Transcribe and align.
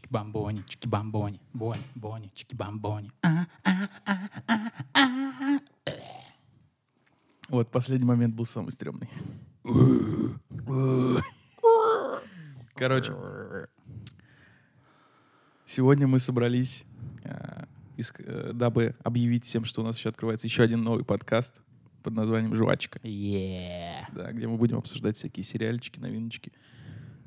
чики-бамбони, 0.00 0.64
чики-бамбони, 0.66 1.40
бони, 1.52 1.82
бони, 1.94 2.30
чики-бамбони. 2.34 3.10
Вот 7.48 7.70
последний 7.70 8.06
момент 8.06 8.34
был 8.34 8.46
самый 8.46 8.70
стрёмный. 8.70 9.08
Короче, 12.74 13.12
сегодня 15.66 16.06
мы 16.06 16.20
собрались, 16.20 16.84
э, 17.24 17.64
э, 17.98 18.52
дабы 18.54 18.94
объявить 19.02 19.44
всем, 19.44 19.64
что 19.64 19.82
у 19.82 19.84
нас 19.84 19.98
еще 19.98 20.08
открывается 20.08 20.46
еще 20.46 20.62
один 20.62 20.82
новый 20.82 21.04
подкаст 21.04 21.60
под 22.02 22.14
названием 22.14 22.54
«Жвачка», 22.54 22.98
Yeah. 23.02 24.04
да, 24.14 24.32
где 24.32 24.46
мы 24.46 24.56
будем 24.56 24.78
обсуждать 24.78 25.16
всякие 25.16 25.44
сериальчики, 25.44 25.98
новиночки 25.98 26.52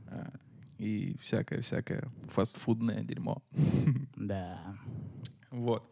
э, 0.07 0.29
и 0.77 1.17
всякое-всякое 1.21 2.11
фастфудное 2.29 3.03
дерьмо. 3.03 3.41
Да. 4.16 4.59
Вот. 5.52 5.84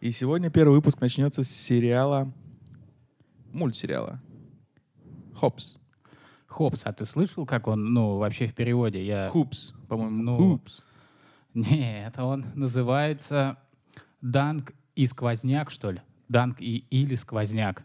И 0.00 0.10
сегодня 0.12 0.50
первый 0.50 0.76
выпуск 0.76 1.00
начнется 1.00 1.44
с 1.44 1.50
сериала, 1.50 2.32
мультсериала 3.52 4.22
«Хопс». 5.34 5.78
Хопс, 6.46 6.82
а 6.84 6.92
ты 6.92 7.04
слышал, 7.04 7.44
как 7.44 7.66
он, 7.68 7.92
ну, 7.92 8.16
вообще 8.16 8.46
в 8.46 8.54
переводе? 8.54 9.04
Я... 9.04 9.28
«Хупс», 9.28 9.72
по-моему. 9.88 10.22
Ну, 10.22 10.36
«Хупс». 10.36 10.82
Нет, 11.54 12.18
он 12.18 12.46
называется 12.54 13.58
Данк 14.20 14.72
и 14.94 15.06
сквозняк, 15.06 15.70
что 15.70 15.90
ли? 15.90 16.00
Данк 16.28 16.60
и 16.60 16.84
или 16.90 17.14
сквозняк. 17.14 17.84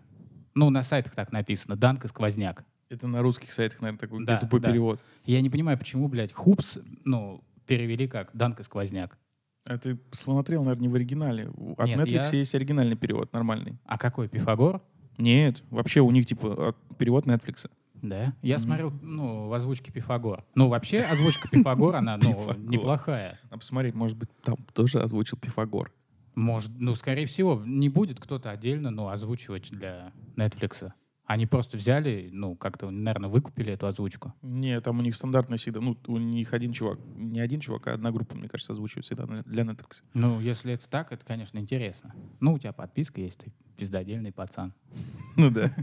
Ну, 0.55 0.69
на 0.69 0.83
сайтах 0.83 1.15
так 1.15 1.31
написано. 1.31 1.75
Данк 1.75 2.05
и 2.05 2.07
сквозняк. 2.07 2.65
Это 2.91 3.07
на 3.07 3.21
русских 3.21 3.53
сайтах, 3.53 3.79
наверное, 3.79 3.99
такой 3.99 4.25
Да, 4.25 4.37
тупой 4.37 4.59
да. 4.59 4.69
перевод. 4.69 5.01
Я 5.25 5.39
не 5.41 5.49
понимаю, 5.49 5.77
почему, 5.77 6.09
блядь, 6.09 6.33
хупс, 6.33 6.77
ну, 7.05 7.41
перевели 7.65 8.05
как 8.05 8.31
Данк 8.33 8.59
и 8.59 8.63
сквозняк. 8.63 9.17
А 9.65 9.77
ты 9.77 9.97
смотрел, 10.11 10.63
наверное, 10.63 10.81
не 10.81 10.87
в 10.89 10.95
оригинале. 10.95 11.49
От 11.77 11.87
Нет, 11.87 11.99
Netflix 12.01 12.31
я- 12.33 12.39
есть 12.39 12.53
оригинальный 12.53 12.97
перевод, 12.97 13.31
нормальный. 13.31 13.77
А 13.85 13.97
какой, 13.97 14.27
Пифагор? 14.27 14.81
Нет, 15.17 15.63
вообще 15.69 16.01
у 16.01 16.11
них, 16.11 16.25
типа, 16.25 16.75
перевод 16.97 17.25
Netflix. 17.27 17.69
Да. 18.01 18.33
Я 18.41 18.57
смотрел, 18.57 18.91
ну, 19.01 19.47
в 19.47 19.53
озвучке 19.53 19.91
Пифагор. 19.93 20.43
Ну, 20.55 20.67
вообще, 20.67 21.01
озвучка 21.01 21.47
Пифагор, 21.47 21.95
она, 21.95 22.17
ну, 22.17 22.53
неплохая. 22.57 23.39
А 23.49 23.57
посмотреть, 23.57 23.93
может 23.95 24.17
быть, 24.17 24.29
там 24.43 24.57
тоже 24.73 24.99
озвучил 25.01 25.37
Пифагор. 25.37 25.93
Может, 26.35 26.71
ну, 26.77 26.95
скорее 26.95 27.25
всего, 27.25 27.61
не 27.65 27.87
будет 27.89 28.19
кто-то 28.19 28.49
отдельно, 28.51 28.89
ну, 28.89 29.07
озвучивать 29.09 29.69
для 29.69 30.11
Netflix. 30.35 30.91
Они 31.31 31.45
просто 31.45 31.77
взяли, 31.77 32.27
ну, 32.33 32.57
как-то, 32.57 32.91
наверное, 32.91 33.29
выкупили 33.29 33.71
эту 33.71 33.87
озвучку. 33.87 34.33
Не, 34.41 34.81
там 34.81 34.99
у 34.99 35.01
них 35.01 35.15
стандартно 35.15 35.55
всегда, 35.55 35.79
ну, 35.79 35.97
у 36.07 36.17
них 36.17 36.51
один 36.51 36.73
чувак, 36.73 36.99
не 37.15 37.39
один 37.39 37.61
чувак, 37.61 37.87
а 37.87 37.93
одна 37.93 38.11
группа, 38.11 38.35
мне 38.35 38.49
кажется, 38.49 38.73
озвучивает 38.73 39.05
всегда 39.05 39.25
для 39.45 39.63
Netflix. 39.63 40.03
Ну, 40.13 40.41
если 40.41 40.73
это 40.73 40.89
так, 40.89 41.13
это, 41.13 41.23
конечно, 41.23 41.57
интересно. 41.57 42.13
Ну, 42.41 42.51
у 42.51 42.59
тебя 42.59 42.73
подписка 42.73 43.21
есть, 43.21 43.39
ты 43.39 43.53
пиздодельный 43.77 44.33
пацан. 44.33 44.73
Ну 45.37 45.49
да. 45.49 45.73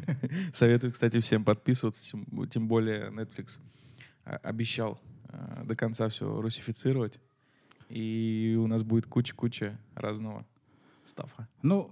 Советую, 0.53 0.93
кстати, 0.93 1.19
всем 1.21 1.43
подписываться, 1.45 2.03
тем, 2.03 2.27
тем 2.51 2.69
более 2.69 3.09
Netflix 3.09 3.59
а, 4.27 4.37
обещал 4.43 5.01
а, 5.31 5.65
до 5.65 5.75
конца 5.75 6.11
все 6.11 6.43
русифицировать. 6.43 7.19
И 7.89 8.55
у 8.63 8.67
нас 8.67 8.83
будет 8.83 9.07
куча-куча 9.07 9.81
разного 9.95 10.45
стафа. 11.07 11.49
Ну, 11.63 11.91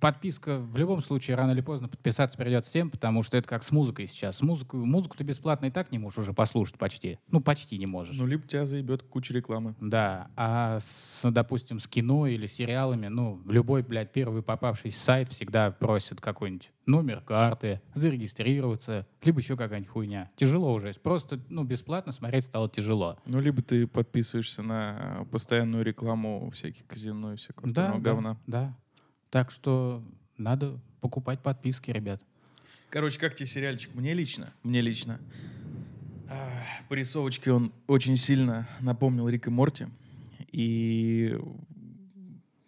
подписка 0.00 0.58
в 0.58 0.76
любом 0.76 1.00
случае 1.00 1.36
рано 1.36 1.52
или 1.52 1.60
поздно 1.60 1.88
подписаться 1.88 2.36
придется 2.38 2.70
всем, 2.70 2.90
потому 2.90 3.22
что 3.22 3.36
это 3.36 3.48
как 3.48 3.62
с 3.62 3.70
музыкой 3.70 4.06
сейчас. 4.06 4.40
Музыку, 4.42 4.76
музыку 4.76 5.16
ты 5.16 5.24
бесплатно 5.24 5.66
и 5.66 5.70
так 5.70 5.90
не 5.92 5.98
можешь 5.98 6.18
уже 6.18 6.32
послушать 6.32 6.78
почти. 6.78 7.18
Ну, 7.30 7.40
почти 7.40 7.78
не 7.78 7.86
можешь. 7.86 8.16
Ну, 8.16 8.26
либо 8.26 8.46
тебя 8.46 8.64
заебет 8.66 9.02
куча 9.02 9.34
рекламы. 9.34 9.74
Да, 9.80 10.28
а 10.36 10.78
с, 10.80 11.28
допустим, 11.30 11.80
с 11.80 11.88
кино 11.88 12.26
или 12.26 12.46
сериалами, 12.46 13.08
ну, 13.08 13.40
любой, 13.46 13.82
блядь, 13.82 14.12
первый 14.12 14.42
попавшийся 14.42 14.98
сайт 15.00 15.30
всегда 15.30 15.70
просит 15.70 16.20
какой-нибудь 16.20 16.70
номер 16.86 17.20
карты, 17.20 17.80
зарегистрироваться, 17.94 19.06
либо 19.22 19.40
еще 19.40 19.56
какая-нибудь 19.56 19.90
хуйня. 19.90 20.30
Тяжело 20.36 20.72
уже. 20.72 20.92
Просто, 20.94 21.40
ну, 21.48 21.62
бесплатно 21.64 22.12
смотреть 22.12 22.44
стало 22.44 22.68
тяжело. 22.68 23.18
Ну, 23.26 23.40
либо 23.40 23.62
ты 23.62 23.86
подписываешься 23.86 24.62
на 24.62 25.26
постоянную 25.30 25.84
рекламу 25.84 26.50
всяких 26.50 26.86
казино 26.86 27.34
и 27.34 27.36
всякого 27.36 27.70
Да, 27.72 27.92
да, 27.92 27.98
говна. 27.98 28.36
да. 28.46 28.76
Так 29.30 29.50
что 29.50 30.02
надо 30.36 30.78
покупать 31.00 31.40
подписки, 31.40 31.90
ребят. 31.90 32.20
Короче, 32.90 33.18
как 33.20 33.36
тебе 33.36 33.46
сериальчик? 33.46 33.94
Мне 33.94 34.12
лично, 34.14 34.52
мне 34.64 34.80
лично. 34.80 35.20
а, 36.28 36.50
По 36.88 36.94
рисовочке 36.94 37.52
он 37.52 37.72
очень 37.86 38.16
сильно 38.16 38.68
напомнил 38.80 39.28
Рик 39.28 39.46
и 39.46 39.50
Морти. 39.50 39.86
И 40.50 41.38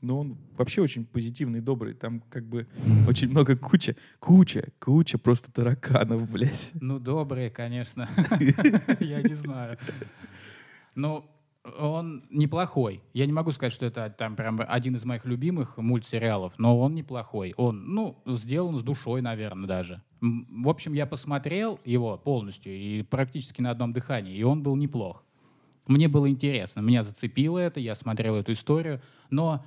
ну, 0.00 0.19
он 0.19 0.39
вообще 0.56 0.83
очень 0.83 1.05
позитивный, 1.05 1.61
добрый. 1.61 1.95
Там 1.95 2.21
как 2.31 2.45
бы 2.45 2.69
очень 3.09 3.29
много 3.29 3.56
куча, 3.56 3.97
куча, 4.21 4.69
куча 4.79 5.19
просто 5.19 5.50
тараканов, 5.50 6.31
блядь. 6.31 6.71
Ну, 6.75 7.00
добрые, 7.00 7.50
конечно. 7.50 8.09
Я 9.00 9.23
не 9.23 9.34
знаю. 9.34 9.79
Ну, 10.94 11.25
он 11.78 12.25
неплохой. 12.31 13.03
Я 13.12 13.27
не 13.27 13.33
могу 13.33 13.53
сказать, 13.53 13.73
что 13.73 13.87
это 13.87 14.11
там 14.11 14.34
прям 14.34 14.61
один 14.67 14.97
из 14.97 15.05
моих 15.05 15.25
любимых 15.25 15.77
мультсериалов, 15.77 16.55
но 16.59 16.78
он 16.78 16.95
неплохой. 16.95 17.55
Он, 17.56 17.95
ну, 17.95 18.19
сделан 18.27 18.77
с 18.77 18.83
душой, 18.83 19.23
наверное, 19.23 19.69
даже. 19.69 20.03
В 20.21 20.69
общем, 20.69 20.93
я 20.93 21.06
посмотрел 21.06 21.78
его 21.84 22.17
полностью 22.19 22.73
и 22.73 23.03
практически 23.03 23.61
на 23.61 23.71
одном 23.71 23.93
дыхании, 23.93 24.34
и 24.34 24.43
он 24.43 24.62
был 24.62 24.77
неплох. 24.77 25.25
Мне 25.87 26.09
было 26.09 26.28
интересно, 26.28 26.81
меня 26.81 27.03
зацепило 27.03 27.59
это, 27.59 27.81
я 27.81 27.94
смотрел 27.94 28.37
эту 28.37 28.53
историю, 28.53 29.00
но... 29.31 29.65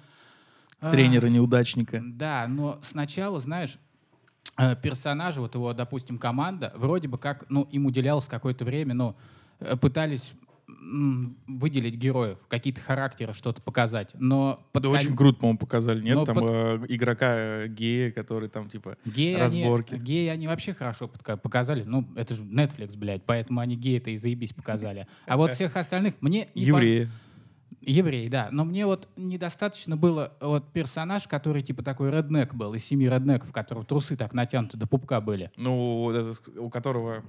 а, 0.80 0.92
Тренера-неудачника. 0.92 2.02
да, 2.06 2.48
но 2.48 2.80
сначала, 2.82 3.42
знаешь, 3.42 3.78
э, 4.58 4.78
персонажи, 4.78 5.42
вот 5.42 5.56
его, 5.56 5.74
допустим, 5.74 6.18
команда, 6.18 6.72
вроде 6.78 7.10
бы 7.10 7.18
как, 7.18 7.50
ну, 7.50 7.64
им 7.64 7.86
уделялось 7.86 8.28
какое-то 8.28 8.64
время, 8.64 8.94
но 8.94 9.18
э, 9.60 9.76
пытались 9.76 10.32
выделить 11.48 11.96
героев, 11.96 12.38
какие-то 12.48 12.82
характеры, 12.82 13.34
что-то 13.34 13.62
показать. 13.62 14.12
Но 14.14 14.66
под 14.72 14.84
Да 14.84 14.90
кон- 14.90 14.98
очень 14.98 15.16
круто, 15.16 15.40
по-моему, 15.40 15.58
показали. 15.58 16.02
Нет, 16.02 16.16
Но 16.16 16.26
там 16.26 16.36
под- 16.36 16.50
э, 16.50 16.86
игрока 16.90 17.36
э, 17.36 17.68
гея, 17.68 18.12
который 18.12 18.50
там 18.50 18.70
типа... 18.70 18.98
геи 19.06 19.34
разборки. 19.36 19.96
Они, 19.96 20.04
геи 20.04 20.28
они 20.28 20.48
вообще 20.48 20.74
хорошо 20.74 21.06
подка- 21.06 21.38
показали. 21.38 21.84
Ну, 21.84 22.08
это 22.16 22.36
же 22.36 22.44
Netflix, 22.44 22.96
блядь, 22.98 23.24
поэтому 23.24 23.60
они 23.62 23.76
геи-то 23.76 24.12
и 24.12 24.18
заебись 24.18 24.54
показали. 24.54 25.08
А 25.26 25.38
вот 25.38 25.52
всех 25.54 25.76
остальных 25.76 26.16
мне... 26.22 26.50
Евреи. 26.54 27.10
Еврей, 27.82 28.30
да. 28.30 28.50
Но 28.52 28.66
мне 28.66 28.86
вот 28.86 29.08
недостаточно 29.16 29.96
было 29.96 30.34
вот 30.42 30.72
персонаж, 30.74 31.28
который 31.28 31.62
типа 31.62 31.84
такой 31.84 32.10
реднек 32.12 32.54
был, 32.56 32.74
из 32.74 32.84
семи 32.84 33.08
реднеков, 33.08 33.52
которого 33.52 33.86
трусы 33.86 34.16
так 34.16 34.34
натянуты 34.34 34.78
до 34.78 34.88
пупка 34.88 35.22
были. 35.22 35.52
Ну, 35.56 36.12
у 36.58 36.70
которого... 36.70 37.24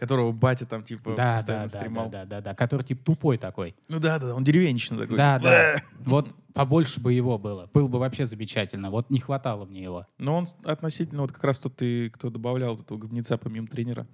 Которого 0.00 0.32
батя 0.32 0.64
там 0.64 0.82
типа 0.82 1.12
Да, 1.14 1.34
постоянно 1.34 1.68
да, 1.68 1.78
стримал. 1.78 2.08
да, 2.08 2.24
да, 2.24 2.36
да, 2.36 2.40
да, 2.40 2.54
который 2.54 2.82
типа 2.84 3.04
тупой 3.04 3.36
такой. 3.36 3.74
Ну 3.88 4.00
да, 4.00 4.18
да, 4.18 4.34
он 4.34 4.42
деревенщина 4.42 4.98
такой. 4.98 5.18
Да, 5.18 5.38
да. 5.38 5.74
«Э». 5.74 5.80
Вот 6.06 6.34
побольше 6.54 7.00
бы 7.02 7.12
его 7.12 7.36
было. 7.38 7.68
Было 7.74 7.86
бы 7.86 7.98
вообще 7.98 8.24
замечательно. 8.24 8.90
Вот 8.90 9.10
не 9.10 9.18
хватало 9.18 9.66
мне 9.66 9.82
его. 9.82 10.06
Но 10.16 10.38
он 10.38 10.46
относительно, 10.64 11.20
вот 11.20 11.32
как 11.32 11.44
раз 11.44 11.58
тот 11.58 11.76
ты, 11.76 12.08
кто 12.08 12.30
добавлял 12.30 12.76
этого 12.76 12.96
говнеца 12.96 13.36
помимо 13.36 13.66
тренера. 13.66 14.06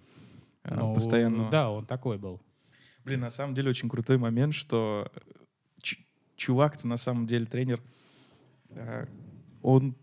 э, 0.65 0.75
Ну, 0.75 0.93
постоянного. 0.93 1.51
Да, 1.53 1.71
он 1.71 1.87
такой 1.87 2.19
был. 2.19 2.43
Блин, 3.05 3.21
на 3.21 3.31
самом 3.31 3.55
деле 3.55 3.71
очень 3.71 3.89
крутой 3.89 4.19
момент, 4.19 4.55
что 4.55 5.09
ч- 5.81 6.05
чувак-то 6.35 6.89
на 6.89 6.97
самом 6.97 7.29
деле 7.29 7.47
тренер, 7.47 7.81
э, 8.71 9.07
он, 9.63 9.95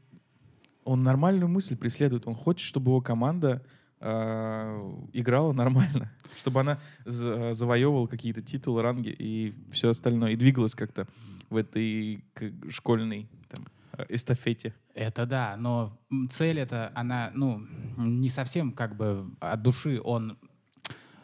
он 0.85 1.03
нормальную 1.03 1.49
мысль 1.49 1.75
преследует. 1.75 2.25
Он 2.25 2.35
хочет, 2.35 2.65
чтобы 2.65 2.91
его 2.91 3.01
команда 3.01 3.61
э, 3.61 3.67
играла 4.03 5.53
нормально, 5.53 6.11
чтобы 6.37 6.59
она 6.61 6.79
за- 7.05 7.53
завоевывала 7.53 8.07
какие-то 8.07 8.41
титулы, 8.41 8.81
ранги 8.81 9.15
и 9.17 9.53
все 9.71 9.89
остальное, 9.89 10.31
и 10.31 10.35
двигалась 10.35 10.75
как-то 10.75 11.07
в 11.49 11.55
этой 11.55 12.23
школьной 12.69 13.29
там, 13.49 13.65
э, 13.97 14.05
эстафете. 14.09 14.73
Это 14.93 15.25
да, 15.25 15.55
но 15.57 15.97
цель 16.29 16.59
это, 16.59 16.91
она, 16.95 17.31
ну, 17.33 17.61
не 17.97 18.29
совсем 18.29 18.71
как 18.71 18.95
бы 18.95 19.31
от 19.39 19.61
души. 19.61 20.01
Он, 20.03 20.37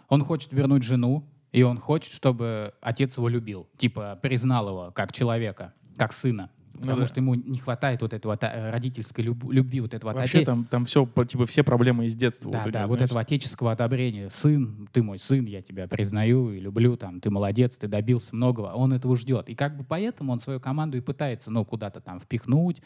он 0.08 0.24
хочет 0.24 0.54
вернуть 0.54 0.84
жену, 0.84 1.28
и 1.52 1.64
он 1.64 1.80
хочет, 1.80 2.14
чтобы 2.14 2.74
отец 2.82 3.18
его 3.18 3.28
любил. 3.28 3.68
Типа 3.78 4.18
признал 4.22 4.70
его 4.70 4.92
как 4.92 5.12
человека, 5.12 5.74
как 5.98 6.14
сына. 6.14 6.50
Потому 6.80 6.96
Ну 6.96 7.02
да. 7.02 7.08
что 7.08 7.20
ему 7.20 7.36
не 7.36 7.58
хватает 7.60 8.02
вот 8.02 8.14
этого 8.14 8.38
э, 8.42 8.70
родительской 8.72 9.24
люб- 9.24 9.52
любви, 9.52 9.82
вот 9.82 9.94
этого 9.94 10.14
Вообще 10.14 10.40
оте- 10.40 10.46
там, 10.46 10.66
там 10.66 10.86
все, 10.86 11.06
типа, 11.28 11.46
все 11.46 11.64
проблемы 11.64 12.06
из 12.06 12.16
детства. 12.16 12.52
Да, 12.52 12.64
вот 12.64 12.72
да, 12.72 12.80
него, 12.80 12.90
вот 12.90 12.98
знаешь. 13.00 13.08
этого 13.10 13.22
отеческого 13.22 13.72
одобрения. 13.74 14.30
Сын, 14.30 14.88
ты 14.92 15.04
мой 15.04 15.20
сын, 15.20 15.46
я 15.46 15.62
тебя 15.62 15.88
признаю 15.88 16.52
и 16.52 16.60
люблю, 16.60 16.96
там, 16.98 17.20
ты 17.20 17.30
молодец, 17.30 17.78
ты 17.78 17.88
добился 17.88 18.36
многого. 18.36 18.68
Он 18.74 18.94
этого 18.94 19.16
ждет. 19.16 19.50
И 19.50 19.56
как 19.56 19.78
бы 19.78 19.84
поэтому 19.84 20.32
он 20.32 20.40
свою 20.40 20.60
команду 20.60 20.98
и 20.98 21.02
пытается, 21.02 21.52
ну, 21.52 21.66
куда-то 21.66 22.00
там 22.00 22.20
впихнуть, 22.20 22.82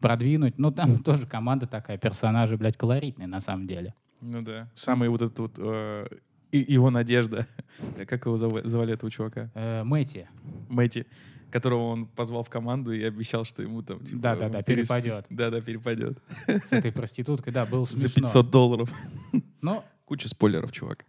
продвинуть. 0.00 0.58
Ну, 0.58 0.70
там 0.70 0.98
тоже 1.04 1.26
команда 1.26 1.66
такая, 1.66 1.98
персонажи, 1.98 2.56
блядь, 2.56 2.76
колоритные 2.76 3.28
на 3.28 3.40
самом 3.40 3.66
деле. 3.66 3.94
Ну 4.20 4.42
да. 4.42 4.68
Самый 4.74 5.08
вот 5.08 5.22
этот 5.22 5.38
вот 5.38 5.52
э, 5.58 6.06
его 6.52 6.90
надежда. 6.90 7.46
Как 8.08 8.26
его 8.26 8.36
звали 8.36 8.94
этого 8.94 9.10
чувака? 9.10 9.50
Э, 9.54 9.82
Мэтти. 9.84 10.28
Мэтти, 10.68 11.06
которого 11.50 11.88
он 11.88 12.06
позвал 12.06 12.42
в 12.42 12.48
команду 12.50 12.92
и 12.92 13.02
обещал, 13.02 13.44
что 13.44 13.62
ему 13.62 13.82
там... 13.82 13.98
типа, 14.04 14.20
Да-да-да, 14.20 14.60
пересп- 14.60 14.64
перепадет. 14.76 15.26
Да-да, 15.30 15.60
перепадет. 15.60 16.18
С 16.46 16.72
этой 16.72 16.92
проституткой, 16.92 17.52
да, 17.52 17.66
было 17.66 17.84
За 17.84 17.96
смешно. 17.96 18.22
500 18.22 18.50
долларов. 18.50 18.92
Но, 19.60 19.84
Куча 20.04 20.28
спойлеров, 20.28 20.72
чувак. 20.72 21.04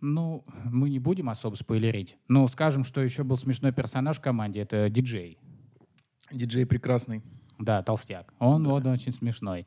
ну, 0.00 0.44
мы 0.64 0.90
не 0.90 0.98
будем 0.98 1.30
особо 1.30 1.54
спойлерить. 1.56 2.16
Но 2.28 2.46
скажем, 2.48 2.84
что 2.84 3.00
еще 3.02 3.24
был 3.24 3.36
смешной 3.38 3.72
персонаж 3.72 4.18
в 4.18 4.20
команде, 4.20 4.60
это 4.60 4.88
диджей. 4.90 5.38
Диджей 6.30 6.66
прекрасный. 6.66 7.22
Да, 7.58 7.82
толстяк. 7.82 8.32
Он 8.38 8.66
вот 8.66 8.84
очень 8.86 9.12
смешной. 9.12 9.64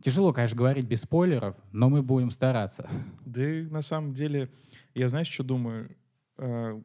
Тяжело, 0.00 0.32
конечно, 0.32 0.56
говорить 0.56 0.84
без 0.86 1.02
спойлеров, 1.02 1.56
но 1.72 1.88
мы 1.88 2.02
будем 2.02 2.30
стараться. 2.30 2.88
Да 3.24 3.48
и 3.48 3.62
на 3.62 3.82
самом 3.82 4.14
деле, 4.14 4.50
я 4.94 5.08
знаешь, 5.08 5.28
что 5.28 5.42
думаю? 5.44 5.96
Э, 6.38 6.80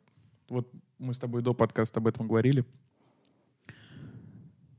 Вот 0.49 0.71
мы 0.99 1.13
с 1.13 1.19
тобой 1.19 1.41
до 1.41 1.53
подкаста 1.53 1.99
об 1.99 2.07
этом 2.07 2.27
говорили. 2.27 2.65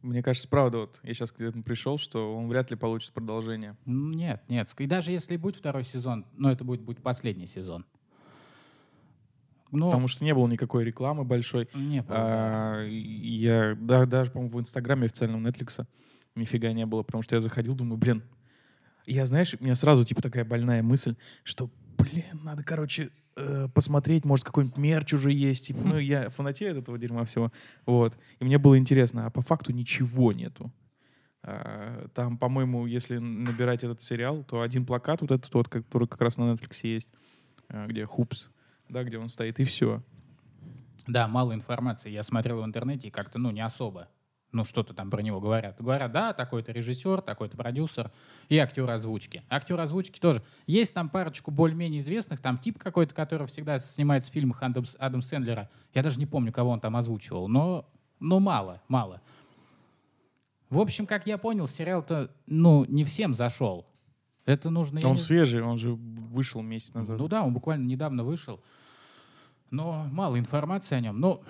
Мне 0.03 0.23
кажется, 0.23 0.49
правда, 0.49 0.79
вот 0.79 1.01
я 1.03 1.13
сейчас 1.13 1.33
к 1.33 1.41
этому 1.41 1.63
пришел, 1.65 1.99
что 1.99 2.37
он 2.37 2.49
вряд 2.49 2.71
ли 2.71 2.77
получит 2.77 3.13
продолжение. 3.13 3.77
Нет, 3.85 4.43
нет. 4.49 4.73
И 4.79 4.87
даже 4.87 5.11
если 5.11 5.37
будет 5.37 5.57
второй 5.57 5.85
сезон, 5.85 6.25
но 6.35 6.51
это 6.53 6.65
будет, 6.65 6.83
будет 6.83 7.03
последний 7.03 7.47
сезон. 7.47 7.85
Ну, 9.71 9.87
Потому 9.91 10.09
что 10.09 10.25
не 10.25 10.33
было 10.35 10.47
никакой 10.49 10.85
рекламы 10.85 11.25
большой. 11.25 11.69
не 11.75 12.01
было. 12.01 12.17
А, 12.17 12.85
я 12.87 13.77
да- 13.79 14.07
даже, 14.07 14.31
по-моему, 14.31 14.57
в 14.57 14.61
Инстаграме 14.61 15.07
официальном 15.07 15.47
Netflix 15.47 15.85
нифига 16.37 16.73
не 16.73 16.87
было, 16.87 17.03
потому 17.03 17.23
что 17.23 17.35
я 17.35 17.41
заходил, 17.41 17.75
думаю, 17.75 17.99
блин, 17.99 18.23
я, 19.05 19.27
знаешь, 19.27 19.55
у 19.59 19.63
меня 19.63 19.75
сразу 19.75 20.05
типа 20.05 20.23
такая 20.23 20.45
больная 20.45 20.83
мысль, 20.83 21.17
что, 21.43 21.69
блин, 21.99 22.41
надо, 22.45 22.63
короче, 22.63 23.11
э, 23.37 23.69
посмотреть, 23.75 24.25
может, 24.25 24.45
какой-нибудь 24.45 24.79
мерч 24.79 25.15
уже 25.15 25.33
есть. 25.33 25.67
Типа, 25.67 25.81
ну, 25.85 25.99
я 25.99 26.31
фанатею 26.31 26.73
от 26.73 26.79
этого 26.79 26.99
дерьма 26.99 27.25
всего. 27.25 27.53
Вот. 27.87 28.17
И 28.39 28.45
мне 28.45 28.59
было 28.59 28.79
интересно, 28.79 29.27
а 29.27 29.31
по 29.31 29.43
факту 29.43 29.73
ничего 29.73 30.33
нету. 30.33 30.73
А, 31.43 32.09
Там, 32.15 32.39
по-моему, 32.39 32.87
если 32.87 33.19
набирать 33.19 33.85
этот 33.85 34.01
сериал, 34.01 34.45
то 34.45 34.61
один 34.61 34.85
плакат, 34.87 35.21
вот 35.21 35.31
этот 35.31 35.53
вот, 35.55 35.69
который 35.69 36.09
как 36.09 36.21
раз 36.21 36.37
на 36.37 36.53
Netflix 36.53 36.81
есть, 36.83 37.09
а, 37.69 37.87
где 37.87 38.05
Хупс, 38.05 38.51
да, 38.89 39.05
где 39.05 39.19
он 39.19 39.29
стоит, 39.29 39.61
и 39.61 39.65
все. 39.65 40.03
Да, 41.07 41.27
мало 41.27 41.55
информации. 41.55 42.11
Я 42.11 42.23
смотрел 42.23 42.61
в 42.61 42.65
интернете 42.65 43.09
и 43.09 43.11
как-то, 43.11 43.39
ну, 43.39 43.51
не 43.51 43.61
особо. 43.61 44.09
Ну, 44.51 44.65
что-то 44.65 44.95
там 44.95 45.11
про 45.11 45.21
него 45.21 45.41
говорят. 45.41 45.77
Говорят, 45.79 46.11
да, 46.11 46.33
такой-то 46.33 46.73
режиссер, 46.73 47.21
такой-то 47.21 47.57
продюсер 47.57 48.11
и 48.49 48.57
актер 48.57 48.89
озвучки. 48.91 49.43
Актер 49.51 49.79
озвучки 49.79 50.19
тоже. 50.19 50.43
Есть 50.67 50.95
там 50.95 51.11
парочку 51.11 51.51
более-менее 51.51 52.01
известных. 52.01 52.41
Там 52.41 52.57
тип 52.57 52.79
какой-то, 52.79 53.15
который 53.15 53.47
всегда 53.47 53.79
снимается 53.79 54.31
в 54.31 54.33
фильмах 54.33 54.63
Адам, 54.63 54.85
Адам 54.99 55.21
Сэндлера. 55.21 55.69
Я 55.93 56.03
даже 56.03 56.19
не 56.19 56.25
помню, 56.25 56.51
кого 56.51 56.71
он 56.71 56.81
там 56.81 56.97
озвучивал. 56.97 57.47
Но, 57.49 57.87
но 58.21 58.41
мало, 58.41 58.81
мало. 58.89 59.21
В 60.71 60.79
общем, 60.81 61.07
как 61.07 61.27
я 61.27 61.37
понял, 61.37 61.69
сериал-то, 61.69 62.31
ну, 62.47 62.87
не 62.87 63.05
всем 63.05 63.35
зашел. 63.35 63.87
Это 64.47 64.71
нужно... 64.71 65.01
Он 65.05 65.13
не- 65.13 65.19
свежий, 65.19 65.63
он 65.63 65.77
же 65.77 65.93
вышел 65.93 66.63
месяц 66.63 66.95
назад. 66.95 67.19
ну 67.19 67.29
да, 67.29 67.43
он 67.43 67.53
буквально 67.53 67.85
недавно 67.85 68.25
вышел. 68.25 68.61
Но 69.71 70.07
мало 70.11 70.39
информации 70.39 70.95
о 70.95 71.01
нем. 71.01 71.19
Ну, 71.19 71.43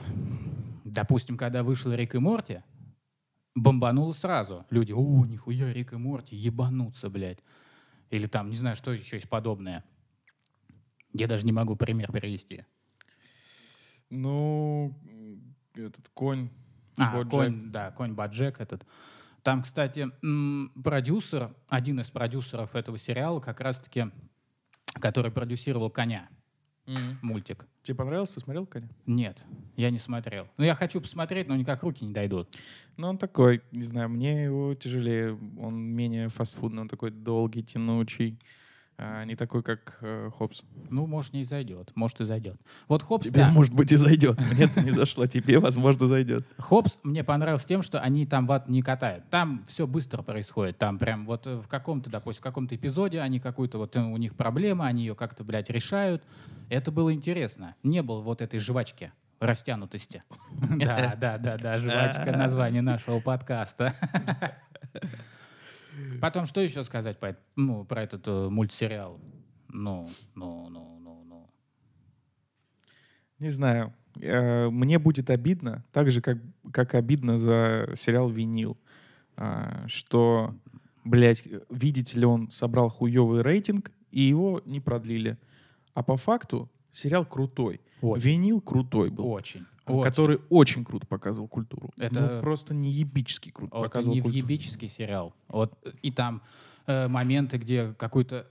допустим, 0.84 1.36
когда 1.36 1.62
вышел 1.62 1.92
Рик 1.92 2.16
и 2.16 2.18
Морти, 2.18 2.62
бомбануло 3.62 4.12
сразу. 4.12 4.66
Люди, 4.70 4.92
о, 4.92 5.24
нихуя, 5.26 5.72
Рик 5.72 5.92
и 5.92 5.96
Морти, 5.96 6.36
ебануться, 6.36 7.10
блядь. 7.10 7.42
Или 8.10 8.26
там, 8.26 8.50
не 8.50 8.56
знаю, 8.56 8.76
что 8.76 8.92
еще 8.92 9.16
есть 9.16 9.28
подобное. 9.28 9.84
Я 11.12 11.26
даже 11.26 11.44
не 11.44 11.52
могу 11.52 11.76
пример 11.76 12.12
привести. 12.12 12.64
Ну, 14.10 14.98
этот 15.74 16.08
конь. 16.10 16.50
А, 16.96 17.16
Боджек. 17.16 17.30
конь, 17.30 17.70
да, 17.70 17.90
конь 17.92 18.12
Баджек 18.12 18.60
этот. 18.60 18.86
Там, 19.42 19.62
кстати, 19.62 20.08
продюсер, 20.82 21.54
один 21.68 22.00
из 22.00 22.10
продюсеров 22.10 22.74
этого 22.74 22.98
сериала, 22.98 23.40
как 23.40 23.60
раз-таки, 23.60 24.06
который 24.94 25.30
продюсировал 25.30 25.90
«Коня», 25.90 26.28
мультик. 27.22 27.66
Тебе 27.82 27.96
понравился? 27.96 28.40
Смотрел 28.40 28.66
коня? 28.66 28.88
Нет, 29.06 29.44
я 29.76 29.90
не 29.90 29.98
смотрел. 29.98 30.48
Ну, 30.56 30.64
я 30.64 30.74
хочу 30.74 31.00
посмотреть, 31.00 31.48
но 31.48 31.56
никак 31.56 31.82
руки 31.82 32.04
не 32.04 32.12
дойдут. 32.12 32.48
Ну, 32.96 33.08
он 33.08 33.18
такой, 33.18 33.62
не 33.72 33.82
знаю, 33.82 34.08
мне 34.08 34.44
его 34.44 34.74
тяжелее. 34.74 35.38
Он 35.58 35.74
менее 35.78 36.28
фастфудный, 36.28 36.82
он 36.82 36.88
такой 36.88 37.10
долгий, 37.10 37.62
тянучий. 37.62 38.38
А 39.00 39.24
не 39.24 39.36
такой, 39.36 39.62
как 39.62 39.96
э, 40.00 40.28
Хопс. 40.36 40.64
Ну, 40.90 41.06
может, 41.06 41.32
не 41.32 41.44
зайдет. 41.44 41.92
Может, 41.94 42.20
и 42.20 42.24
зайдет. 42.24 42.56
Вот 42.88 43.04
Хопс, 43.04 43.28
Тебе, 43.28 43.44
да. 43.44 43.50
может 43.50 43.72
быть, 43.72 43.92
и 43.92 43.96
зайдет. 43.96 44.40
Мне 44.50 44.64
это 44.64 44.82
не 44.82 44.90
зашло. 44.90 45.26
Тебе, 45.28 45.60
возможно, 45.60 46.08
зайдет. 46.08 46.44
Хопс 46.58 46.98
мне 47.04 47.22
понравился 47.22 47.68
тем, 47.68 47.82
что 47.82 48.00
они 48.00 48.26
там 48.26 48.48
ват 48.48 48.68
не 48.68 48.82
катают. 48.82 49.22
Там 49.30 49.64
все 49.68 49.86
быстро 49.86 50.22
происходит. 50.22 50.78
Там 50.78 50.98
прям 50.98 51.24
вот 51.26 51.46
э, 51.46 51.58
в 51.58 51.68
каком-то, 51.68 52.10
допустим, 52.10 52.40
в 52.40 52.42
каком-то 52.42 52.74
эпизоде 52.74 53.20
они 53.20 53.38
какую-то 53.38 53.78
вот 53.78 53.94
э, 53.94 54.00
у 54.00 54.16
них 54.16 54.34
проблема, 54.34 54.86
они 54.86 55.04
ее 55.04 55.14
как-то, 55.14 55.44
блядь, 55.44 55.70
решают. 55.70 56.24
Это 56.68 56.90
было 56.90 57.14
интересно. 57.14 57.76
Не 57.84 58.02
было 58.02 58.20
вот 58.20 58.42
этой 58.42 58.58
жвачки 58.58 59.12
растянутости. 59.38 60.24
Да, 60.76 61.14
да, 61.16 61.38
да, 61.38 61.56
да, 61.56 61.78
жвачка, 61.78 62.36
название 62.36 62.82
нашего 62.82 63.20
подкаста. 63.20 63.94
Потом, 66.20 66.46
что 66.46 66.60
еще 66.60 66.84
сказать 66.84 67.18
по, 67.18 67.36
ну, 67.56 67.84
про 67.84 68.02
этот 68.02 68.26
э, 68.26 68.48
мультсериал? 68.48 69.20
Ну, 69.68 70.08
ну, 70.34 70.68
ну, 70.70 70.98
ну, 71.00 71.24
ну. 71.24 71.50
Не 73.38 73.50
знаю. 73.50 73.94
Э, 74.20 74.68
Мне 74.68 74.98
будет 74.98 75.30
обидно, 75.30 75.84
так 75.92 76.10
же, 76.10 76.20
как, 76.20 76.38
как 76.72 76.94
обидно 76.94 77.38
за 77.38 77.94
сериал 77.96 78.28
«Винил», 78.28 78.76
а, 79.40 79.86
что, 79.86 80.56
блядь, 81.04 81.44
видите 81.70 82.18
ли, 82.18 82.26
он 82.26 82.50
собрал 82.50 82.88
хуевый 82.88 83.42
рейтинг, 83.42 83.92
и 84.10 84.22
его 84.22 84.60
не 84.64 84.80
продлили. 84.80 85.38
А 85.94 86.02
по 86.02 86.16
факту 86.16 86.68
сериал 86.98 87.24
крутой. 87.24 87.80
Очень. 88.00 88.22
«Винил» 88.30 88.60
крутой 88.60 89.10
был. 89.10 89.26
Очень. 89.30 89.64
а, 89.84 89.92
очень. 89.92 90.04
Который 90.10 90.40
очень 90.50 90.84
круто 90.84 91.06
показывал 91.06 91.48
культуру. 91.48 91.90
Это- 91.96 92.34
Ну, 92.36 92.40
просто 92.42 92.74
неебически 92.74 93.50
круто 93.50 93.76
Вот 93.76 93.82
показывал 93.84 94.14
не 94.14 94.20
культуру. 94.22 94.44
въебический 94.46 94.88
сериал. 94.88 95.32
Вот 95.48 95.72
э, 95.84 95.90
и 96.02 96.10
там 96.12 96.42
э, 96.86 97.08
моменты, 97.08 97.56
где 97.58 97.94
какую-то 97.98 98.46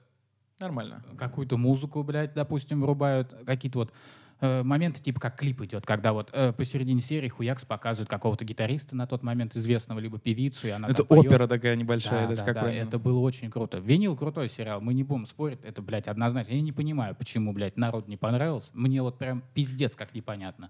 Нормально. 0.60 1.04
какую-то 1.18 1.58
музыку, 1.58 2.04
блядь, 2.04 2.34
допустим, 2.34 2.82
врубают, 2.82 3.34
какие-то 3.46 3.80
вот 3.80 3.94
э, 4.42 4.64
моменты, 4.64 5.02
типа 5.02 5.20
как 5.20 5.38
клип 5.38 5.62
идет, 5.62 5.86
когда 5.86 6.14
вот 6.14 6.30
э, 6.34 6.54
посередине 6.54 7.02
серии 7.02 7.28
хуякс 7.28 7.66
показывают 7.66 8.10
какого-то 8.10 8.46
гитариста 8.46 8.96
на 8.96 9.08
тот 9.08 9.24
момент 9.24 9.56
известного, 9.56 10.00
либо 10.00 10.20
певицу, 10.20 10.68
и 10.68 10.70
она 10.72 10.88
Это 10.88 10.98
там 10.98 11.08
поет. 11.08 11.28
опера 11.28 11.48
такая 11.48 11.76
небольшая, 11.76 12.24
Да, 12.24 12.28
даже 12.30 12.42
да, 12.42 12.46
как 12.46 12.56
да, 12.56 12.62
правильно. 12.62 12.88
это 12.88 13.00
было 13.00 13.20
очень 13.20 13.50
круто. 13.52 13.78
Винил 13.80 14.16
крутой 14.16 14.50
сериал, 14.50 14.82
мы 14.82 14.94
не 14.94 15.04
будем 15.04 15.26
спорить, 15.26 15.60
это, 15.64 15.82
блядь, 15.82 16.08
однозначно. 16.08 16.54
Я 16.54 16.62
не 16.62 16.72
понимаю, 16.72 17.16
почему, 17.16 17.54
блядь, 17.54 17.78
народ 17.78 18.08
не 18.08 18.18
понравился. 18.18 18.70
Мне 18.74 19.02
вот 19.02 19.18
прям 19.18 19.44
пиздец 19.54 19.96
как 19.96 20.14
непонятно. 20.14 20.70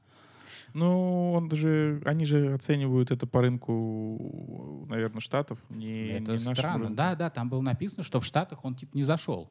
Ну, 0.73 1.31
он 1.31 1.49
же, 1.51 2.01
они 2.05 2.25
же 2.25 2.53
оценивают 2.53 3.09
это 3.09 3.25
по 3.25 3.41
рынку, 3.41 4.85
наверное, 4.89 5.21
штатов, 5.21 5.57
не, 5.69 6.09
это 6.09 6.33
не 6.33 6.39
странно. 6.39 6.79
рынку. 6.85 6.95
Да, 6.95 7.15
да, 7.15 7.29
там 7.29 7.49
было 7.49 7.61
написано, 7.61 8.03
что 8.03 8.19
в 8.19 8.25
Штатах 8.25 8.63
он 8.65 8.75
типа 8.75 8.95
не 8.95 9.03
зашел. 9.03 9.49